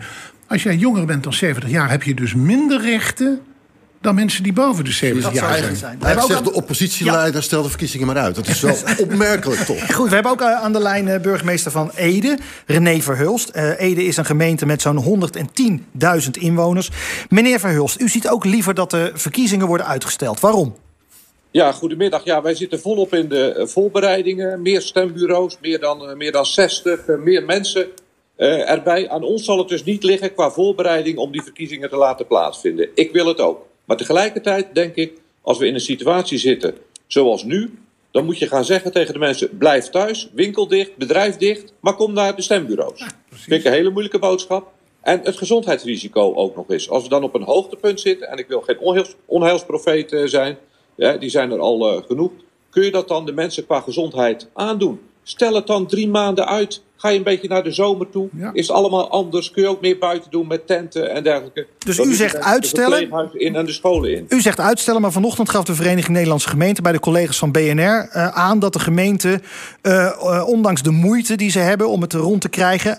Als 0.47 0.63
jij 0.63 0.75
jonger 0.75 1.05
bent 1.05 1.23
dan 1.23 1.33
70 1.33 1.69
jaar, 1.69 1.89
heb 1.89 2.03
je 2.03 2.13
dus 2.13 2.33
minder 2.33 2.81
rechten... 2.81 3.41
dan 4.01 4.15
mensen 4.15 4.43
die 4.43 4.53
boven 4.53 4.83
de 4.83 4.91
70 4.91 5.23
Dat 5.23 5.33
jaar 5.33 5.49
zou 5.49 5.63
zijn. 5.63 5.75
zijn. 5.75 5.99
We 5.99 6.05
hebben 6.05 6.07
Eigenlijk 6.07 6.39
ook 6.39 6.43
zegt 6.45 6.55
de 6.55 6.61
oppositieleider, 6.61 7.43
stel 7.43 7.63
de 7.63 7.69
verkiezingen 7.69 8.07
maar 8.07 8.17
uit. 8.17 8.35
Dat 8.35 8.47
is 8.47 8.61
wel 8.69 8.75
opmerkelijk, 8.97 9.59
toch? 9.61 9.91
Goed, 9.95 10.07
we 10.09 10.13
hebben 10.13 10.31
ook 10.31 10.41
eh, 10.41 10.61
aan 10.61 10.73
de 10.73 10.79
lijn 10.79 11.07
eh, 11.07 11.21
burgemeester 11.21 11.71
van 11.71 11.91
Ede, 11.95 12.37
René 12.65 13.01
Verhulst. 13.01 13.49
Eh, 13.49 13.79
Ede 13.79 14.03
is 14.03 14.17
een 14.17 14.25
gemeente 14.25 14.65
met 14.65 14.81
zo'n 14.81 15.29
110.000 16.23 16.29
inwoners. 16.39 16.89
Meneer 17.29 17.59
Verhulst, 17.59 18.01
u 18.01 18.09
ziet 18.09 18.29
ook 18.29 18.45
liever 18.45 18.73
dat 18.73 18.91
de 18.91 19.11
verkiezingen 19.13 19.67
worden 19.67 19.85
uitgesteld. 19.85 20.39
Waarom? 20.39 20.75
Ja, 21.51 21.71
goedemiddag. 21.71 22.23
Ja, 22.23 22.41
wij 22.41 22.55
zitten 22.55 22.79
volop 22.79 23.13
in 23.13 23.29
de 23.29 23.67
voorbereidingen. 23.71 24.61
Meer 24.61 24.81
stembureaus, 24.81 25.57
meer 25.61 25.79
dan, 25.79 26.17
meer 26.17 26.31
dan 26.31 26.45
60, 26.45 27.05
eh, 27.07 27.17
meer 27.17 27.43
mensen 27.43 27.87
eh, 28.35 28.69
erbij. 28.69 29.09
Aan 29.09 29.23
ons 29.23 29.45
zal 29.45 29.57
het 29.57 29.67
dus 29.67 29.83
niet 29.83 30.03
liggen 30.03 30.33
qua 30.33 30.51
voorbereiding 30.51 31.17
om 31.17 31.31
die 31.31 31.43
verkiezingen 31.43 31.89
te 31.89 31.95
laten 31.95 32.27
plaatsvinden. 32.27 32.89
Ik 32.93 33.11
wil 33.11 33.27
het 33.27 33.39
ook. 33.39 33.65
Maar 33.85 33.97
tegelijkertijd 33.97 34.67
denk 34.73 34.95
ik, 34.95 35.21
als 35.41 35.57
we 35.57 35.67
in 35.67 35.73
een 35.73 35.79
situatie 35.79 36.37
zitten 36.37 36.75
zoals 37.07 37.43
nu, 37.43 37.79
dan 38.11 38.25
moet 38.25 38.37
je 38.37 38.47
gaan 38.47 38.65
zeggen 38.65 38.91
tegen 38.91 39.13
de 39.13 39.19
mensen: 39.19 39.57
blijf 39.57 39.89
thuis, 39.89 40.29
winkel 40.33 40.67
dicht, 40.67 40.97
bedrijf 40.97 41.37
dicht, 41.37 41.73
maar 41.79 41.95
kom 41.95 42.13
naar 42.13 42.35
de 42.35 42.41
stembureaus. 42.41 43.05
Vind 43.29 43.59
ik 43.59 43.65
een 43.65 43.77
hele 43.77 43.89
moeilijke 43.89 44.19
boodschap. 44.19 44.73
En 45.01 45.21
het 45.23 45.37
gezondheidsrisico 45.37 46.33
ook 46.33 46.55
nog 46.55 46.69
eens. 46.69 46.89
Als 46.89 47.03
we 47.03 47.09
dan 47.09 47.23
op 47.23 47.35
een 47.35 47.43
hoogtepunt 47.43 47.99
zitten, 47.99 48.27
en 48.29 48.37
ik 48.37 48.47
wil 48.47 48.61
geen 48.61 48.79
onheils, 48.79 49.15
onheilsprofeet 49.25 50.11
eh, 50.11 50.25
zijn, 50.25 50.57
ja, 50.95 51.17
die 51.17 51.29
zijn 51.29 51.51
er 51.51 51.59
al 51.59 51.89
eh, 51.89 52.03
genoeg. 52.07 52.31
Kun 52.69 52.83
je 52.83 52.91
dat 52.91 53.07
dan 53.07 53.25
de 53.25 53.31
mensen 53.31 53.65
qua 53.65 53.79
gezondheid 53.79 54.49
aandoen? 54.53 55.01
Stel 55.23 55.53
het 55.53 55.67
dan 55.67 55.87
drie 55.87 56.07
maanden 56.07 56.47
uit. 56.47 56.81
Ga 57.05 57.11
je 57.11 57.17
een 57.17 57.23
beetje 57.23 57.47
naar 57.47 57.63
de 57.63 57.71
zomer 57.71 58.09
toe? 58.09 58.29
Is 58.53 58.67
het 58.67 58.75
allemaal 58.75 59.09
anders? 59.09 59.51
Kun 59.51 59.63
je 59.63 59.69
ook 59.69 59.81
meer 59.81 59.97
buiten 59.97 60.31
doen 60.31 60.47
met 60.47 60.67
tenten 60.67 61.11
en 61.11 61.23
dergelijke? 61.23 61.67
Dus 61.85 61.99
u 61.99 62.13
zegt 62.13 62.37
uitstellen? 62.37 63.31
in 63.33 63.55
en 63.55 63.65
de 63.65 63.71
scholen 63.71 64.15
in. 64.15 64.25
U 64.29 64.41
zegt 64.41 64.59
uitstellen, 64.59 65.01
maar 65.01 65.11
vanochtend 65.11 65.49
gaf 65.49 65.63
de 65.63 65.75
Vereniging 65.75 66.13
Nederlandse 66.13 66.49
Gemeenten 66.49 66.83
bij 66.83 66.91
de 66.91 66.99
collega's 66.99 67.37
van 67.37 67.51
BNR 67.51 68.09
eh, 68.11 68.27
aan 68.27 68.59
dat 68.59 68.73
de 68.73 68.79
gemeente, 68.79 69.41
eh, 69.81 70.05
eh, 70.05 70.47
ondanks 70.47 70.83
de 70.83 70.91
moeite 70.91 71.35
die 71.35 71.51
ze 71.51 71.59
hebben 71.59 71.89
om 71.89 72.01
het 72.01 72.13
er 72.13 72.19
rond 72.19 72.41
te 72.41 72.49
krijgen, 72.49 72.97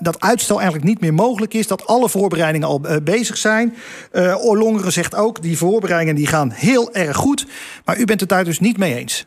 dat 0.00 0.20
uitstel 0.20 0.56
eigenlijk 0.56 0.88
niet 0.88 1.00
meer 1.00 1.14
mogelijk 1.14 1.54
is. 1.54 1.66
Dat 1.66 1.86
alle 1.86 2.08
voorbereidingen 2.08 2.68
al 2.68 2.80
bezig 3.02 3.36
zijn. 3.36 3.74
Eh 4.10 4.44
Oorlongeren 4.44 4.92
zegt 4.92 5.14
ook, 5.14 5.42
die 5.42 5.58
voorbereidingen 5.58 6.14
die 6.14 6.26
gaan 6.26 6.50
heel 6.50 6.94
erg 6.94 7.16
goed. 7.16 7.46
Maar 7.84 7.98
u 7.98 8.04
bent 8.04 8.20
het 8.20 8.28
daar 8.28 8.44
dus 8.44 8.60
niet 8.60 8.78
mee 8.78 8.94
eens. 8.94 9.26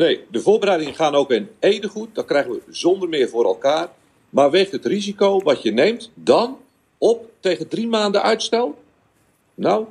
Nee, 0.00 0.24
de 0.30 0.40
voorbereidingen 0.40 0.94
gaan 0.94 1.14
ook 1.14 1.30
in 1.30 1.48
Ede 1.58 1.88
goed. 1.88 2.14
Dat 2.14 2.24
krijgen 2.24 2.50
we 2.50 2.60
zonder 2.68 3.08
meer 3.08 3.28
voor 3.28 3.44
elkaar. 3.44 3.88
Maar 4.30 4.50
weegt 4.50 4.72
het 4.72 4.84
risico 4.84 5.42
wat 5.42 5.62
je 5.62 5.72
neemt 5.72 6.10
dan 6.14 6.58
op 6.98 7.30
tegen 7.40 7.68
drie 7.68 7.88
maanden 7.88 8.22
uitstel? 8.22 8.78
Nou, 9.54 9.86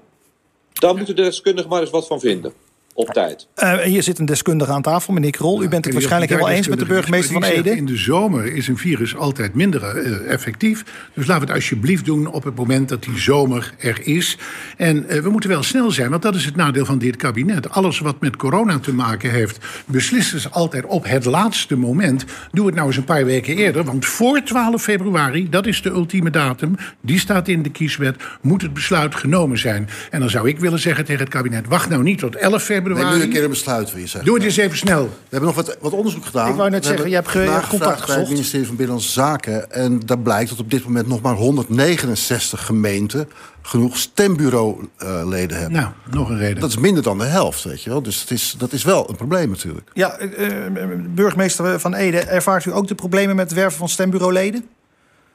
daar 0.74 0.96
moeten 0.96 1.16
de 1.16 1.22
deskundigen 1.22 1.70
maar 1.70 1.82
eens 1.82 1.89
wat 1.89 2.08
van 2.08 2.20
vinden. 2.20 2.54
Op 3.00 3.10
tijd. 3.10 3.48
Eh, 3.56 3.77
hier 3.77 4.03
zit 4.03 4.20
een 4.20 4.25
deskundige 4.25 4.72
aan 4.72 4.82
tafel, 4.82 5.13
meneer 5.13 5.32
Krol. 5.32 5.63
U 5.63 5.68
bent 5.68 5.86
het 5.86 5.94
waarschijnlijk 5.94 6.32
helemaal 6.32 6.51
eens 6.51 6.68
met 6.68 6.79
de 6.79 6.86
burgemeester 6.86 7.34
van 7.34 7.44
Ede. 7.44 7.75
In 7.75 7.86
de 7.86 7.98
zomer 7.98 8.56
is 8.56 8.68
een 8.68 8.77
virus 8.77 9.15
altijd 9.15 9.53
minder 9.53 9.84
eh, 9.84 10.32
effectief. 10.32 10.84
Dus 11.13 11.27
laten 11.27 11.41
we 11.41 11.48
het 11.48 11.56
alsjeblieft 11.56 12.06
doen 12.06 12.27
op 12.27 12.44
het 12.44 12.56
moment 12.56 12.89
dat 12.89 13.03
die 13.03 13.18
zomer 13.18 13.74
er 13.77 14.00
is. 14.03 14.38
En 14.77 15.10
eh, 15.10 15.22
we 15.22 15.29
moeten 15.29 15.50
wel 15.50 15.63
snel 15.63 15.91
zijn, 15.91 16.10
want 16.10 16.22
dat 16.22 16.36
is 16.36 16.46
het 16.46 16.56
nadeel 16.56 16.86
van 16.86 16.98
dit 16.98 17.15
kabinet. 17.15 17.70
Alles 17.70 18.00
wat 18.00 18.22
met 18.22 18.36
corona 18.36 18.79
te 18.79 18.94
maken 18.94 19.32
heeft, 19.32 19.65
beslissen 19.86 20.39
ze 20.39 20.50
altijd 20.50 20.86
op 20.86 21.08
het 21.08 21.25
laatste 21.25 21.75
moment. 21.75 22.25
Doe 22.51 22.65
het 22.65 22.75
nou 22.75 22.88
eens 22.88 22.98
een 22.98 23.03
paar 23.03 23.25
weken 23.25 23.56
eerder, 23.56 23.84
want 23.84 24.06
voor 24.06 24.44
12 24.44 24.82
februari, 24.82 25.50
dat 25.50 25.65
is 25.65 25.82
de 25.82 25.89
ultieme 25.89 26.29
datum, 26.29 26.75
die 27.01 27.20
staat 27.20 27.48
in 27.48 27.62
de 27.62 27.72
kieswet, 27.72 28.15
moet 28.41 28.62
het 28.62 28.74
besluit 28.74 29.15
genomen 29.15 29.58
zijn. 29.58 29.89
En 30.10 30.20
dan 30.20 30.29
zou 30.29 30.48
ik 30.48 30.60
willen 30.60 30.79
zeggen 30.79 31.06
tegen 31.06 31.22
het 31.22 31.34
kabinet: 31.34 31.68
wacht 31.68 31.89
nou 31.89 32.03
niet 32.03 32.20
tot 32.20 32.36
11 32.36 32.63
februari 32.63 32.88
februari. 32.96 33.17
Neem 33.17 33.17
nu 33.17 33.24
een 33.24 33.34
keer 33.34 33.43
een 33.43 33.50
besluit, 33.50 33.89
je 33.89 34.00
zeggen. 34.00 34.25
Doe 34.25 34.36
het 34.36 34.43
eens 34.43 34.58
even 34.58 34.77
snel. 34.77 35.03
We 35.03 35.10
hebben 35.29 35.55
nog 35.55 35.65
wat, 35.65 35.77
wat 35.81 35.91
onderzoek 35.93 36.25
gedaan. 36.25 36.50
Ik 36.50 36.55
wou 36.55 36.69
net 36.69 36.81
We 36.84 36.88
zeggen, 36.88 37.10
je 37.10 37.15
hebt 37.15 37.27
ge- 37.27 37.62
contact 37.69 38.08
bij 38.08 38.17
het 38.17 38.29
ministerie 38.29 38.65
van 38.65 38.75
Binnenlandse 38.75 39.12
Zaken. 39.12 39.72
En 39.72 40.00
daar 40.05 40.19
blijkt 40.19 40.50
dat 40.50 40.60
op 40.60 40.72
dit 40.72 40.84
moment 40.84 41.08
nog 41.08 41.22
maar 41.22 41.36
169 41.36 42.65
gemeenten... 42.65 43.29
genoeg 43.62 43.98
stembureauleden 43.98 45.58
hebben. 45.58 45.79
Nou, 45.79 45.91
nog 46.12 46.29
een 46.29 46.38
reden. 46.38 46.60
Dat 46.60 46.69
is 46.69 46.77
minder 46.77 47.03
dan 47.03 47.17
de 47.17 47.24
helft, 47.24 47.63
weet 47.63 47.84
je 47.84 47.89
wel. 47.89 48.01
Dus 48.01 48.22
het 48.22 48.31
is, 48.31 48.55
dat 48.58 48.74
is 48.74 48.84
wel 48.84 49.10
een 49.10 49.15
probleem 49.15 49.50
natuurlijk. 49.50 49.89
Ja, 49.93 50.17
eh, 50.17 50.65
eh, 50.65 50.89
burgemeester 51.10 51.79
van 51.79 51.93
Ede, 51.93 52.19
ervaart 52.19 52.65
u 52.65 52.74
ook 52.74 52.88
de 52.88 52.96
problemen 52.96 53.36
met 53.36 53.50
het 53.50 53.60
werven 53.60 53.77
van 53.77 53.89
stembureauleden? 53.89 54.65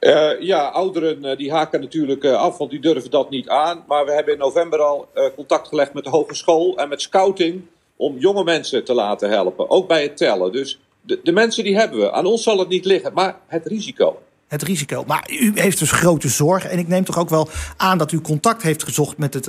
Eh, 0.05 0.39
ja, 0.39 0.67
ouderen 0.67 1.25
eh, 1.25 1.37
die 1.37 1.51
haken 1.51 1.81
natuurlijk 1.81 2.23
eh, 2.23 2.35
af, 2.35 2.57
want 2.57 2.71
die 2.71 2.79
durven 2.79 3.11
dat 3.11 3.29
niet 3.29 3.49
aan. 3.49 3.83
Maar 3.87 4.05
we 4.05 4.11
hebben 4.11 4.33
in 4.33 4.39
november 4.39 4.79
al 4.79 5.07
contact 5.35 5.67
gelegd 5.67 5.93
met 5.93 6.03
de 6.03 6.09
hogeschool 6.09 6.77
en 6.77 6.89
met 6.89 7.01
scouting 7.01 7.61
om 7.95 8.17
jonge 8.17 8.43
mensen 8.43 8.83
te 8.83 8.93
laten 8.93 9.29
helpen, 9.29 9.69
ook 9.69 9.87
bij 9.87 10.03
het 10.03 10.17
tellen. 10.17 10.51
Dus 10.51 10.79
de, 11.01 11.19
de 11.23 11.31
mensen 11.31 11.63
die 11.63 11.75
hebben 11.77 11.99
we. 11.99 12.11
Aan 12.11 12.25
ons 12.25 12.43
zal 12.43 12.59
het 12.59 12.67
niet 12.67 12.85
liggen, 12.85 13.13
maar 13.13 13.39
het 13.47 13.65
risico. 13.65 14.21
Het 14.47 14.61
risico. 14.63 15.03
Maar 15.07 15.29
u 15.31 15.51
heeft 15.55 15.79
dus 15.79 15.91
grote 15.91 16.27
zorgen. 16.27 16.69
En 16.69 16.79
ik 16.79 16.87
neem 16.87 17.03
toch 17.03 17.19
ook 17.19 17.29
wel 17.29 17.47
aan 17.77 17.97
dat 17.97 18.11
u 18.11 18.21
contact 18.21 18.61
heeft 18.61 18.83
gezocht 18.83 19.17
met 19.17 19.33
het 19.33 19.47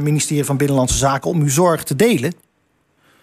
ministerie 0.00 0.44
van 0.44 0.56
Binnenlandse 0.56 0.96
Zaken 0.96 1.30
om 1.30 1.40
uw 1.40 1.48
zorg 1.48 1.84
te 1.84 1.96
delen. 1.96 2.32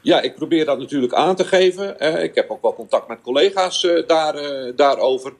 Ja, 0.02 0.22
ik 0.22 0.36
probeer 0.36 0.66
dat 0.66 0.80
natuurlijk 0.80 1.14
aan 1.14 1.36
te 1.36 1.46
geven. 1.46 2.00
Ik 2.24 2.36
heb 2.36 2.50
ook 2.50 2.62
wel 2.62 2.76
contact 2.76 3.08
met 3.08 3.22
collega's 3.22 3.88
daar, 4.08 4.36
daarover. 4.76 5.34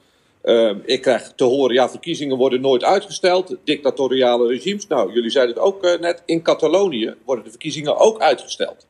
Eh, 0.44 0.70
ik 0.84 1.00
krijg 1.00 1.32
te 1.36 1.44
horen, 1.44 1.74
ja, 1.74 1.90
verkiezingen 1.90 2.36
worden 2.36 2.60
nooit 2.60 2.84
uitgesteld. 2.84 3.56
Dictatoriale 3.64 4.48
regimes. 4.48 4.86
Nou, 4.86 5.12
jullie 5.12 5.30
zeiden 5.30 5.54
het 5.54 5.64
ook 5.64 5.84
eh, 5.84 6.00
net. 6.00 6.22
In 6.26 6.42
Catalonië 6.42 7.14
worden 7.24 7.44
de 7.44 7.50
verkiezingen 7.50 7.96
ook 7.96 8.20
uitgesteld. 8.20 8.86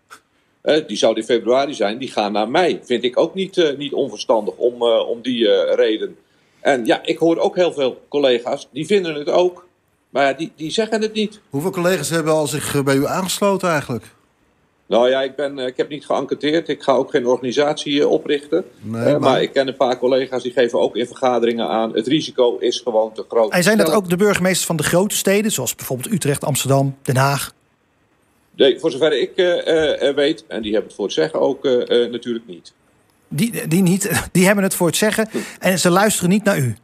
Eh, 0.60 0.86
die 0.86 0.96
zouden 0.96 1.22
in 1.22 1.28
februari 1.28 1.74
zijn. 1.74 1.98
Die 1.98 2.10
gaan 2.10 2.32
naar 2.32 2.48
mei. 2.48 2.80
Vind 2.82 3.04
ik 3.04 3.18
ook 3.18 3.34
niet, 3.34 3.58
eh, 3.58 3.76
niet 3.76 3.92
onverstandig 3.92 4.54
om, 4.56 4.82
om 4.82 5.22
die 5.22 5.74
reden. 5.74 6.16
En 6.60 6.86
ja, 6.86 7.04
ik 7.04 7.18
hoor 7.18 7.38
ook 7.38 7.56
heel 7.56 7.72
veel 7.72 8.02
collega's. 8.08 8.68
Die 8.70 8.86
vinden 8.86 9.14
het 9.14 9.28
ook. 9.28 9.66
Maar 10.10 10.36
die, 10.36 10.52
die 10.56 10.70
zeggen 10.70 11.02
het 11.02 11.12
niet. 11.12 11.40
Hoeveel 11.50 11.70
collega's 11.70 12.10
hebben 12.10 12.32
al 12.32 12.46
zich 12.46 12.82
bij 12.84 12.96
u 12.96 13.06
aangesloten 13.06 13.68
eigenlijk? 13.68 14.04
Nou 14.86 15.08
ja, 15.10 15.22
ik, 15.22 15.36
ben, 15.36 15.58
eh, 15.58 15.66
ik 15.66 15.76
heb 15.76 15.88
niet 15.88 16.06
geënquêteerd. 16.06 16.68
Ik 16.68 16.82
ga 16.82 16.92
ook 16.92 17.10
geen 17.10 17.26
organisatie 17.26 18.00
eh, 18.00 18.10
oprichten. 18.10 18.64
Nee, 18.80 19.02
Eh, 19.04 19.10
maar... 19.10 19.20
maar- 19.20 19.42
ik 19.42 19.52
ken 19.52 19.68
een 19.68 19.76
paar 19.76 19.98
collega's 19.98 20.42
die 20.42 20.52
geven 20.52 20.80
ook 20.80 20.96
in 20.96 21.06
vergaderingen 21.06 21.68
aan... 21.68 21.94
het 21.94 22.06
risico 22.06 22.56
is 22.58 22.80
gewoon 22.80 23.12
te 23.12 23.24
groot. 23.28 23.52
En 23.52 23.62
zijn 23.62 23.78
dat 23.78 23.92
ook 23.92 24.08
de 24.08 24.16
burgemeesters 24.16 24.66
van 24.66 24.76
de 24.76 24.82
grote 24.82 25.16
steden, 25.16 25.50
zoals 25.52 25.74
bijvoorbeeld 25.74 26.12
Utrecht, 26.14 26.44
Amsterdam, 26.44 26.96
Den 27.02 27.16
Haag? 27.16 27.54
Nee, 28.56 28.78
voor 28.78 28.90
zover 28.90 29.12
ik 29.20 29.32
weet, 30.14 30.44
en 30.48 30.62
die 30.62 30.70
hebben 30.72 30.88
het 30.88 30.94
voor 30.96 31.04
het 31.04 31.14
zeggen 31.14 31.40
ook 31.40 31.62
natuurlijk 31.88 32.46
niet. 32.46 32.72
Die, 33.28 33.68
die, 33.68 33.82
niet, 33.82 34.10
die 34.32 34.46
hebben 34.46 34.64
het 34.64 34.74
voor 34.74 34.86
het 34.86 34.96
zeggen 34.96 35.28
en 35.60 35.78
ze 35.78 35.90
luisteren 35.90 36.30
niet 36.30 36.44
naar 36.44 36.58
u. 36.58 36.76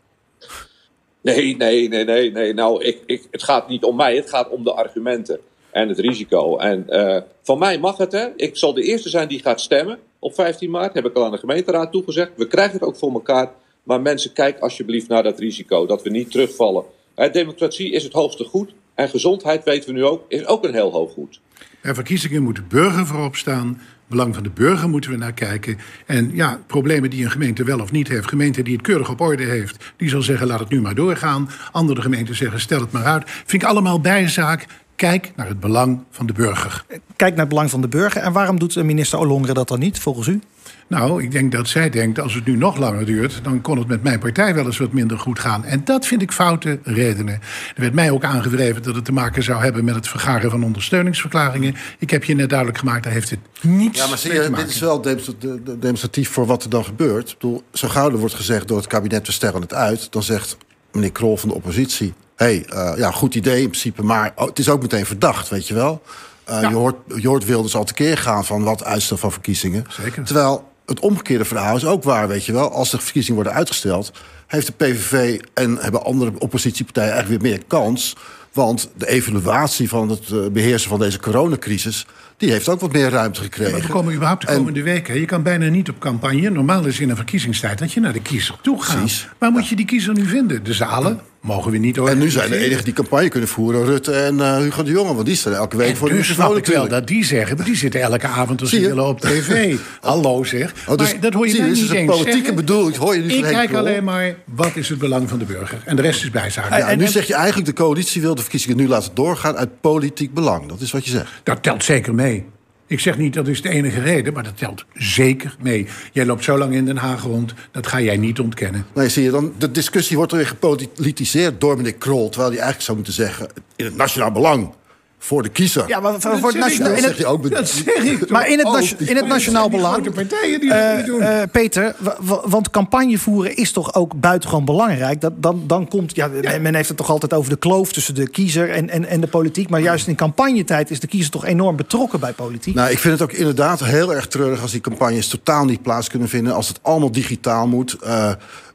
Nee, 1.21 1.57
nee, 1.57 1.89
nee, 1.89 2.05
nee. 2.05 2.31
nee. 2.33 2.55
Nou, 2.55 2.85
ik, 2.85 2.99
ik, 3.07 3.27
het 3.31 3.43
gaat 3.43 3.69
niet 3.69 3.85
om 3.85 3.97
mij, 3.97 4.17
het 4.17 4.29
gaat 4.29 4.49
om 4.51 4.65
de 4.65 4.73
argumenten 4.73 5.41
en 5.73 5.89
het 5.89 5.99
risico. 5.99 6.57
En 6.57 6.89
eh, 6.89 7.23
van 7.43 7.59
mij 7.59 7.79
mag 7.79 7.97
het, 7.97 8.13
hè. 8.13 8.27
Ik 8.37 8.57
zal 8.57 8.75
de 8.75 8.83
eerste 8.83 9.09
zijn 9.09 9.29
die 9.29 9.41
gaat 9.41 9.61
stemmen 9.61 9.99
op 10.19 10.35
15 10.35 10.71
maart. 10.71 10.95
Heb 10.95 11.07
ik 11.07 11.17
al 11.17 11.25
aan 11.25 11.31
de 11.31 11.39
gemeenteraad 11.39 11.93
toegezegd. 11.93 12.31
We 12.37 12.47
krijgen 12.47 12.73
het 12.73 12.83
ook 12.83 12.97
voor 12.97 13.13
elkaar. 13.13 13.51
Maar 13.83 14.01
mensen, 14.01 14.33
kijk 14.33 14.59
alsjeblieft 14.59 15.09
naar 15.09 15.23
dat 15.23 15.39
risico. 15.39 15.87
Dat 15.87 16.03
we 16.03 16.11
niet 16.11 16.31
terugvallen. 16.31 16.85
Democratie 17.33 17.93
is 17.93 18.05
het 18.05 18.13
hoogste 18.13 18.45
goed. 18.45 18.73
En 18.95 19.09
gezondheid, 19.09 19.65
weten 19.65 19.89
we 19.89 19.95
nu 19.95 20.05
ook, 20.05 20.25
is 20.29 20.47
ook 20.47 20.65
een 20.65 20.75
heel 20.75 20.93
hoog 20.93 21.13
goed. 21.13 21.41
Bij 21.81 21.95
verkiezingen 21.95 22.43
moet 22.43 22.57
de 22.57 22.63
burger 22.63 23.07
voorop 23.07 23.37
staan. 23.37 23.81
Belang 24.07 24.35
van 24.35 24.43
de 24.43 24.51
burger 24.51 24.89
moeten 24.89 25.11
we 25.11 25.17
naar 25.17 25.33
kijken. 25.33 25.79
En 26.07 26.31
ja, 26.35 26.61
problemen 26.67 27.11
die 27.11 27.25
een 27.25 27.31
gemeente 27.31 27.65
wel 27.65 27.81
of 27.81 27.93
niet 27.93 28.09
heeft. 28.09 28.29
Gemeente 28.29 28.63
die 28.63 28.73
het 28.73 28.83
keurig 28.83 29.11
op 29.11 29.21
orde 29.21 29.43
heeft, 29.43 29.93
die 29.97 30.09
zal 30.09 30.23
zeggen: 30.23 30.47
laat 30.47 30.61
het 30.61 30.69
nu 30.69 30.81
maar 30.81 30.95
doorgaan. 30.95 31.51
Andere 31.73 32.03
gemeenten 32.03 32.35
zeggen: 32.35 32.61
stel 32.61 32.81
het 32.81 32.93
maar 32.93 33.05
uit. 33.05 33.23
Vind 33.27 33.63
ik 33.63 33.69
allemaal 33.69 34.01
bijzaak. 34.01 34.67
Kijk 35.01 35.33
naar 35.37 35.49
het 35.49 35.61
belang 35.61 36.01
van 36.11 36.27
de 36.27 36.33
burger. 36.33 36.85
Kijk 37.17 37.31
naar 37.31 37.41
het 37.41 37.49
belang 37.49 37.71
van 37.71 37.81
de 37.81 37.89
burger. 37.89 38.23
En 38.23 38.33
waarom 38.33 38.59
doet 38.59 38.77
minister 38.85 39.19
Ollongren 39.19 39.55
dat 39.55 39.69
dan 39.69 39.79
niet, 39.79 39.99
volgens 39.99 40.27
u? 40.27 40.41
Nou, 40.87 41.23
ik 41.23 41.31
denk 41.31 41.53
dat 41.53 41.69
zij 41.69 41.91
denkt, 41.91 42.21
als 42.21 42.35
het 42.35 42.45
nu 42.45 42.57
nog 42.57 42.77
langer 42.77 43.07
duurt... 43.07 43.41
dan 43.43 43.61
kon 43.61 43.79
het 43.79 43.87
met 43.89 44.03
mijn 44.03 44.19
partij 44.19 44.55
wel 44.55 44.65
eens 44.65 44.79
wat 44.79 44.93
minder 44.93 45.19
goed 45.19 45.39
gaan. 45.39 45.65
En 45.65 45.85
dat 45.85 46.07
vind 46.07 46.23
ik 46.23 46.33
foute 46.33 46.79
redenen. 46.83 47.35
Er 47.75 47.81
werd 47.81 47.95
mij 47.95 48.11
ook 48.11 48.25
aangedreven 48.25 48.83
dat 48.83 48.95
het 48.95 49.05
te 49.05 49.13
maken 49.13 49.43
zou 49.43 49.63
hebben... 49.63 49.85
met 49.85 49.95
het 49.95 50.09
vergaren 50.09 50.51
van 50.51 50.65
ondersteuningsverklaringen. 50.65 51.75
Ik 51.99 52.11
heb 52.11 52.25
je 52.25 52.35
net 52.35 52.49
duidelijk 52.49 52.79
gemaakt, 52.79 53.03
daar 53.03 53.13
heeft 53.13 53.31
het 53.31 53.41
niets 53.63 53.99
Ja, 54.01 54.07
maar 54.07 54.19
zie 54.19 54.31
mee 54.31 54.39
te 54.39 54.45
je, 54.45 54.51
maken. 54.51 54.65
dit 54.67 54.75
is 54.75 54.81
wel 54.81 55.01
demonstra- 55.01 55.35
de- 55.39 55.63
de- 55.63 55.79
demonstratief 55.79 56.31
voor 56.31 56.47
wat 56.47 56.63
er 56.65 56.71
dan 56.71 56.85
gebeurt. 56.85 57.29
Ik 57.31 57.35
bedoel, 57.39 57.63
zo 57.73 57.89
gauw 57.89 58.11
er 58.11 58.19
wordt 58.19 58.35
gezegd 58.35 58.69
door 58.69 58.77
het 58.77 58.87
kabinet, 58.87 59.27
we 59.27 59.33
stellen 59.33 59.61
het 59.61 59.75
uit... 59.75 60.13
dan 60.13 60.23
zegt 60.23 60.57
meneer 60.93 61.13
Krol 61.13 61.37
van 61.37 61.49
de 61.49 61.55
oppositie... 61.55 62.13
hé, 62.45 62.47
hey, 62.47 62.65
eh, 62.93 62.99
ja, 62.99 63.11
goed 63.11 63.35
idee 63.35 63.63
in 63.63 63.69
principe, 63.69 64.03
maar 64.03 64.33
het 64.37 64.59
is 64.59 64.69
ook 64.69 64.83
meteen 64.83 65.07
verdacht, 65.07 65.49
weet 65.49 65.69
je 65.69 65.75
wel. 65.75 66.03
Eh, 66.45 66.61
je, 66.61 66.75
hoort, 66.75 66.97
je 67.17 67.29
hoort 67.29 67.45
Wilders 67.45 67.75
al 67.75 67.85
tekeer 67.85 68.19
gaan 68.19 68.45
van 68.45 68.63
wat 68.63 68.85
uitstel 68.85 69.17
van 69.17 69.33
verkiezingen. 69.33 69.85
Zeker. 69.89 70.25
Terwijl 70.25 70.69
het 70.87 71.01
omgekeerde 71.01 71.45
verhaal 71.45 71.77
is 71.77 71.85
ook 71.85 72.03
waar, 72.03 72.29
weet 72.29 72.45
je 72.45 72.53
wel. 72.53 72.73
Als 72.73 72.91
de 72.91 72.99
verkiezingen 72.99 73.43
worden 73.43 73.59
uitgesteld... 73.59 74.13
heeft 74.47 74.67
de 74.67 74.73
PVV 74.73 75.41
en 75.55 75.77
hebben 75.77 76.05
andere 76.05 76.33
oppositiepartijen 76.39 77.13
eigenlijk 77.13 77.43
weer 77.43 77.53
meer 77.53 77.65
kans... 77.67 78.17
Want 78.53 78.91
de 78.97 79.09
evaluatie 79.09 79.89
van 79.89 80.09
het 80.09 80.31
eh, 80.31 80.39
beheersen 80.53 80.91
van 80.91 80.99
deze 80.99 81.19
coronacrisis... 81.19 82.07
die 82.37 82.51
heeft 82.51 82.69
ook 82.69 82.81
wat 82.81 82.93
meer 82.93 83.11
ruimte 83.11 83.41
gekregen. 83.41 83.73
Maar 83.73 83.81
we 83.81 83.89
komen 83.89 84.15
überhaupt 84.15 84.43
de 84.43 84.49
En- 84.49 84.57
komende 84.57 84.83
weken. 84.83 85.21
Je 85.21 85.25
kan 85.25 85.43
bijna 85.43 85.69
niet 85.69 85.89
op 85.89 85.99
campagne. 85.99 86.51
Normaal 86.51 86.85
is 86.85 87.01
in 87.01 87.11
een 87.11 87.17
verkiezingstijd 87.17 87.79
dat 87.79 87.93
je 87.93 88.01
naar 88.01 88.13
de 88.13 88.23
kiezer 88.23 88.57
toe 88.63 88.83
gaat. 88.83 88.97
Precies. 88.97 89.29
Waar 89.39 89.51
moet 89.51 89.69
je 89.69 89.77
die 89.77 89.85
kiezer 89.85 90.15
nu 90.15 90.27
vinden? 90.27 90.65
De 90.65 90.73
zalen 90.73 91.21
mogen 91.41 91.71
we 91.71 91.79
niet 91.79 91.99
En 91.99 92.19
nu 92.19 92.31
zijn 92.31 92.51
de 92.51 92.57
enigen 92.57 92.85
die 92.85 92.93
campagne 92.93 93.29
kunnen 93.29 93.49
voeren 93.49 93.85
Rutte 93.85 94.13
en 94.13 94.41
eh, 94.41 94.57
Hugo 94.57 94.83
de 94.83 94.91
Jonge. 94.91 95.15
Want 95.15 95.27
die 95.27 95.37
staan 95.37 95.53
elke 95.53 95.77
week 95.77 95.89
En 95.89 95.97
voor 95.97 96.09
de 96.09 96.15
dus 96.15 96.33
snap 96.33 96.57
ik 96.57 96.67
wel 96.67 96.89
dat 96.89 97.07
die 97.07 97.25
zeggen... 97.25 97.57
maar 97.57 97.67
die 97.67 97.77
zitten 97.77 98.01
elke 98.01 98.27
avond 98.27 98.61
als 98.61 98.71
ze 98.71 98.81
willen 98.81 99.07
op 99.07 99.21
tv. 99.21 99.77
Hallo 100.01 100.45
zeg. 100.45 100.75
Oh, 100.89 100.97
dus, 100.97 101.13
maar 101.13 101.21
dat 101.21 101.33
hoor 101.33 101.47
je 101.47 101.51
zie 101.51 101.61
dit 101.61 101.73
niet 101.73 101.83
is 101.83 101.91
een 101.91 101.97
eens 101.97 102.11
politieke 102.11 102.55
bedoeling. 102.55 102.97
Hoor 102.97 103.15
je 103.15 103.23
nu 103.23 103.35
Ik 103.35 103.43
kijk 103.43 103.75
alleen 103.75 104.05
maar, 104.05 104.35
wat 104.45 104.77
is 104.77 104.89
het 104.89 104.99
belang 104.99 105.29
van 105.29 105.39
de 105.39 105.45
burger? 105.45 105.83
En 105.85 105.97
de 105.97 106.03
rest 106.03 106.23
is 106.23 106.31
bijzaak. 106.31 106.79
Ja, 106.79 106.95
nu 106.95 107.07
zeg 107.07 107.27
je 107.27 107.35
eigenlijk 107.35 107.67
de 107.67 107.83
coalitie 107.83 108.21
wil 108.21 108.35
de 108.35 108.41
verkiezingen 108.41 108.77
nu 108.77 108.89
laten 108.89 109.11
doorgaan 109.15 109.57
uit 109.57 109.81
politiek 109.81 110.35
belang. 110.35 110.69
Dat 110.69 110.81
is 110.81 110.91
wat 110.91 111.05
je 111.05 111.11
zegt. 111.11 111.31
Dat 111.43 111.63
telt 111.63 111.85
zeker 111.85 112.15
mee. 112.15 112.45
Ik 112.91 113.01
zeg 113.01 113.19
niet 113.19 113.35
dat 113.35 113.49
is 113.49 113.63
de 113.63 113.69
enige 113.69 114.01
reden, 114.01 114.33
maar 114.33 114.43
dat 114.43 114.59
telt 114.59 114.85
zeker 114.95 115.57
mee. 115.61 115.87
Jij 116.13 116.27
loopt 116.27 116.45
zo 116.45 116.59
lang 116.59 116.75
in 116.75 116.85
Den 116.85 116.97
Haag 116.97 117.23
rond, 117.23 117.55
dat 117.71 117.87
ga 117.87 118.01
jij 118.01 118.17
niet 118.17 118.41
ontkennen. 118.41 118.87
Nee, 118.95 119.09
zie 119.09 119.23
je 119.23 119.31
dan, 119.31 119.53
de 119.59 119.71
discussie 119.71 120.17
wordt 120.17 120.33
er 120.33 120.39
weer 120.39 120.47
gepolitiseerd 120.47 121.61
door 121.61 121.77
meneer 121.77 121.95
Krol. 121.95 122.29
Terwijl 122.29 122.51
hij 122.51 122.61
eigenlijk 122.61 122.83
zou 122.83 122.97
moeten 122.97 123.15
zeggen, 123.15 123.49
in 123.77 123.85
het 123.85 123.97
nationaal 123.97 124.31
belang. 124.31 124.75
Voor 125.23 125.43
de 125.43 125.49
kiezer. 125.49 125.85
Ja, 125.89 126.01
maar 126.01 126.21
voor, 126.21 126.31
het 126.33 126.55
nationaal. 126.55 126.71
in 126.71 126.95
dat 126.95 126.95
het- 126.95 127.03
zeg 127.05 127.17
je 127.19 127.27
ook. 127.27 127.51
Dat 127.51 127.69
zeg 127.69 127.95
ik 128.05 128.19
toch 128.19 128.29
Maar 128.29 128.49
in 128.49 128.59
het, 128.59 128.67
ook. 128.67 128.73
nation- 128.75 129.01
in 129.09 129.17
het 129.17 129.27
nationaal 129.27 129.71
belang. 129.71 129.93
grote 129.95 130.11
partijen 130.11 130.61
die 130.61 130.69
dat 130.69 130.79
Eh, 130.79 130.97
niet 130.97 131.07
doen. 131.07 131.21
eh, 131.21 131.43
Peter, 131.53 131.95
wa- 131.99 132.17
wa- 132.21 132.41
want 132.45 132.71
campagne 132.71 133.19
voeren 133.19 133.57
is 133.57 133.73
toch 133.73 133.95
ook 133.95 134.21
buitengewoon 134.21 134.65
belangrijk. 134.65 135.21
Dat, 135.21 135.33
dan, 135.43 135.63
dan 135.67 135.89
komt, 135.89 136.15
ja, 136.17 136.27
men- 136.43 136.63
Men 136.63 136.75
heeft 136.75 136.89
het 136.89 136.97
toch 136.97 137.11
altijd 137.11 137.33
over 137.35 137.51
de 137.51 137.57
kloof 137.57 137.93
tussen 137.93 138.15
de 138.15 138.29
kiezer 138.29 138.71
en, 138.71 138.91
en, 138.91 139.07
en 139.07 139.21
de 139.21 139.27
politiek. 139.27 139.69
Maar 139.71 139.81
juist 139.81 140.07
in 140.07 140.15
campagnetijd 140.15 140.91
is 140.91 141.01
de 141.01 141.07
kiezer 141.07 141.31
toch 141.31 141.45
enorm 141.45 141.77
betrokken 141.77 142.21
bij 142.21 142.33
politiek. 142.33 142.75
Nou, 142.75 142.91
ik 142.91 142.99
vind 142.99 143.19
het 143.19 143.23
ook 143.31 143.37
inderdaad 143.37 143.81
heel 143.85 144.15
erg 144.15 144.27
treurig 144.27 144.63
als 144.63 144.71
die 144.71 144.81
campagnes 144.81 145.29
totaal 145.29 145.65
niet 145.65 145.83
plaats 145.83 146.09
kunnen 146.09 146.29
vinden. 146.29 146.55
Als 146.55 146.69
het 146.69 146.79
allemaal 146.83 147.13
digitaal 147.13 147.67
moet. 147.67 147.97
Eh, 148.03 148.31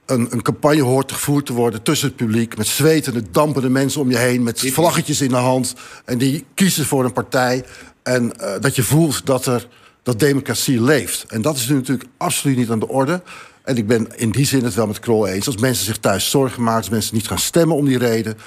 een, 0.05 0.27
een 0.31 0.41
campagne 0.41 0.81
hoort 0.81 1.11
gevoerd 1.11 1.45
te 1.45 1.53
worden 1.53 1.81
tussen 1.81 2.07
het 2.07 2.17
publiek. 2.17 2.57
Met 2.57 2.67
zwetende, 2.67 3.23
dampende 3.31 3.69
mensen 3.69 4.01
om 4.01 4.09
je 4.09 4.17
heen. 4.17 4.43
Met 4.43 4.59
vlaggetjes 4.59 5.21
in 5.21 5.29
de 5.29 5.35
hand. 5.35 5.75
En 6.05 6.17
die 6.17 6.45
kiezen 6.53 6.85
voor 6.85 7.05
een 7.05 7.13
partij. 7.13 7.65
En 8.03 8.39
eh, 8.39 8.59
dat 8.59 8.75
je 8.75 8.83
voelt 8.83 9.25
dat, 9.25 9.45
er, 9.45 9.67
dat 10.03 10.19
democratie 10.19 10.81
leeft. 10.81 11.25
En 11.27 11.41
dat 11.41 11.55
is 11.55 11.67
nu 11.67 11.75
natuurlijk 11.75 12.09
absoluut 12.17 12.57
niet 12.57 12.69
aan 12.69 12.79
de 12.79 12.87
orde. 12.87 13.21
En 13.63 13.77
ik 13.77 13.87
ben 13.87 14.07
in 14.15 14.31
die 14.31 14.45
zin 14.45 14.63
het 14.63 14.73
wel 14.73 14.87
met 14.87 14.99
Krol 14.99 15.27
eens. 15.27 15.47
Als 15.47 15.57
mensen 15.57 15.85
zich 15.85 15.97
thuis 15.97 16.29
zorgen 16.29 16.63
maken, 16.63 16.79
als 16.79 16.89
mensen 16.89 17.15
niet 17.15 17.27
gaan 17.27 17.39
stemmen 17.39 17.77
om 17.77 17.85
die 17.85 17.97
reden. 17.97 18.37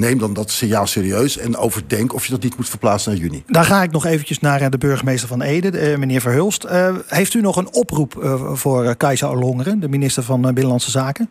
Neem 0.00 0.18
dan 0.18 0.32
dat 0.34 0.50
signaal 0.50 0.86
serieus 0.86 1.38
en 1.38 1.56
overdenk 1.56 2.14
of 2.14 2.24
je 2.24 2.30
dat 2.30 2.42
niet 2.42 2.56
moet 2.56 2.68
verplaatsen 2.68 3.12
naar 3.12 3.20
juni. 3.20 3.42
Daar 3.46 3.64
ga 3.64 3.82
ik 3.82 3.90
nog 3.90 4.04
eventjes 4.04 4.40
naar 4.40 4.60
eh, 4.60 4.70
de 4.70 4.78
burgemeester 4.78 5.28
van 5.28 5.42
Ede, 5.42 5.78
eh, 5.78 5.98
meneer 5.98 6.20
Verhulst. 6.20 6.64
Eh, 6.64 6.96
heeft 7.06 7.34
u 7.34 7.40
nog 7.40 7.56
een 7.56 7.74
oproep 7.74 8.22
eh, 8.22 8.54
voor 8.54 8.96
Kajsa 8.96 9.30
Ollongren, 9.30 9.80
de 9.80 9.88
minister 9.88 10.22
van 10.22 10.40
Binnenlandse 10.40 10.90
Zaken? 10.90 11.30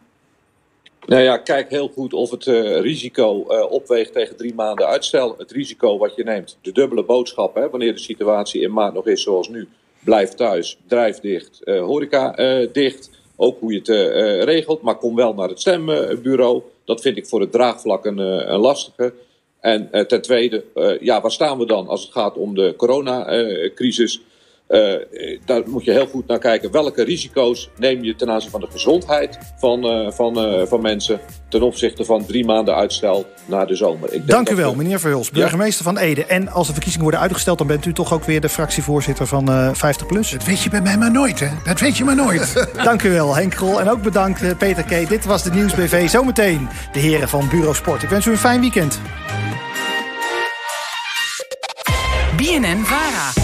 Nou 1.10 1.22
ja, 1.22 1.38
kijk 1.38 1.70
heel 1.70 1.88
goed 1.88 2.14
of 2.14 2.32
het 2.32 2.48
eh, 2.48 2.82
risico 2.82 3.48
eh, 3.48 3.72
opweegt 3.72 4.14
tegen 4.14 4.36
drie 4.36 4.54
maanden 4.54 4.88
uitstel. 4.88 5.36
Het 5.38 5.52
risico 5.52 5.98
wat 5.98 6.16
je 6.16 6.24
neemt, 6.24 6.58
de 6.62 6.72
dubbele 6.72 7.04
boodschap, 7.04 7.56
hè, 7.56 7.70
wanneer 7.70 7.94
de 7.94 8.00
situatie 8.00 8.62
in 8.62 8.74
maart 8.74 8.94
nog 8.94 9.08
is 9.08 9.24
zoals 9.24 9.50
nu. 9.50 9.68
Blijf 10.00 10.30
thuis, 10.30 10.78
bedrijf 10.82 11.20
dicht, 11.20 11.64
eh, 11.64 11.82
horeca 11.82 12.36
eh, 12.36 12.68
dicht. 12.74 13.10
Ook 13.42 13.60
hoe 13.60 13.72
je 13.72 13.78
het 13.78 13.90
eh, 13.90 14.06
eh, 14.06 14.44
regelt, 14.44 14.82
maar 14.82 14.98
kom 14.98 15.16
wel 15.16 15.34
naar 15.34 15.50
het 15.50 15.60
stembureau. 15.60 16.62
Dat 16.86 17.02
vind 17.02 17.18
ik 17.18 17.28
voor 17.28 17.42
het 17.42 17.52
draagvlak 17.52 18.06
een, 18.06 18.20
eh, 18.20 18.50
een 18.50 18.60
lastige. 18.60 19.14
En 19.60 19.90
ten 20.08 20.22
tweede, 20.22 20.64
ja, 21.02 21.22
waar 21.22 21.32
staan 21.32 21.58
we 21.58 21.66
dan 21.66 21.88
als 21.88 22.02
het 22.02 22.12
gaat 22.12 22.38
om 22.38 22.56
de 22.56 22.74
coronacrisis? 22.78 24.22
Eh, 24.70 25.40
daar 25.46 25.62
moet 25.66 25.84
je 25.86 25.92
heel 25.92 26.08
goed 26.08 26.28
naar 26.28 26.40
kijken. 26.40 26.72
Welke 26.72 27.04
risico's 27.04 27.70
neem 27.78 28.04
je 28.04 28.16
ten 28.16 28.30
aanzien 28.30 28.50
van 28.50 28.60
de 28.60 28.68
gezondheid 28.72 29.38
van, 29.58 29.84
eh, 29.84 30.12
van, 30.12 30.38
eh, 30.40 30.66
van 30.68 30.82
mensen 30.82 31.20
ten 31.50 31.62
opzichte 31.62 32.06
van 32.06 32.26
drie 32.26 32.46
maanden 32.46 32.76
uitstel 32.76 33.26
naar 33.46 33.68
de 33.68 33.76
zomer? 33.76 34.06
Ik 34.06 34.12
denk 34.12 34.28
Dank 34.30 34.50
u 34.50 34.56
wel, 34.56 34.72
we- 34.72 34.78
meneer 34.78 35.00
Verhulst, 35.00 35.32
burgemeester 35.34 35.84
van 35.84 35.98
Ede. 35.98 36.26
En 36.26 36.48
als 36.50 36.66
de 36.68 36.72
verkiezingen 36.74 37.04
worden 37.06 37.24
uitgesteld, 37.24 37.58
dan 37.58 37.68
bent 37.68 37.86
u 37.86 37.94
toch 37.94 38.14
ook 38.14 38.24
weer 38.24 38.42
de 38.42 38.50
fractievoorzitter 38.50 39.28
van 39.28 39.50
eh 39.52 39.74
50PLUS. 39.74 40.32
Dat 40.32 40.44
weet 40.46 40.62
je 40.62 40.70
bij 40.70 40.82
mij 40.82 40.98
maar 40.98 41.12
nooit, 41.12 41.40
hè? 41.40 41.48
Dat 41.66 41.80
weet 41.80 41.98
je 41.98 42.04
maar 42.04 42.16
nooit. 42.16 42.68
Dank 42.84 43.04
u 43.04 43.10
wel, 43.12 43.36
Henk 43.36 43.52
Krol. 43.52 43.80
En 43.80 43.90
ook 43.90 44.02
bedankt, 44.02 44.58
Peter 44.58 44.84
K. 44.84 45.10
Dit 45.10 45.26
was 45.26 45.44
de 45.44 45.52
Nieuwsbv. 45.52 46.10
Zometeen 46.10 46.68
de 46.94 47.00
heren 47.00 47.30
van 47.30 47.48
Bureau 47.50 47.76
Sport. 47.76 48.04
Ik 48.04 48.10
wens 48.10 48.26
u 48.26 48.32
een 48.32 48.38
fijn 48.38 48.60
weekend. 48.62 49.00
BNN 52.38 52.84
Vara. 52.86 53.39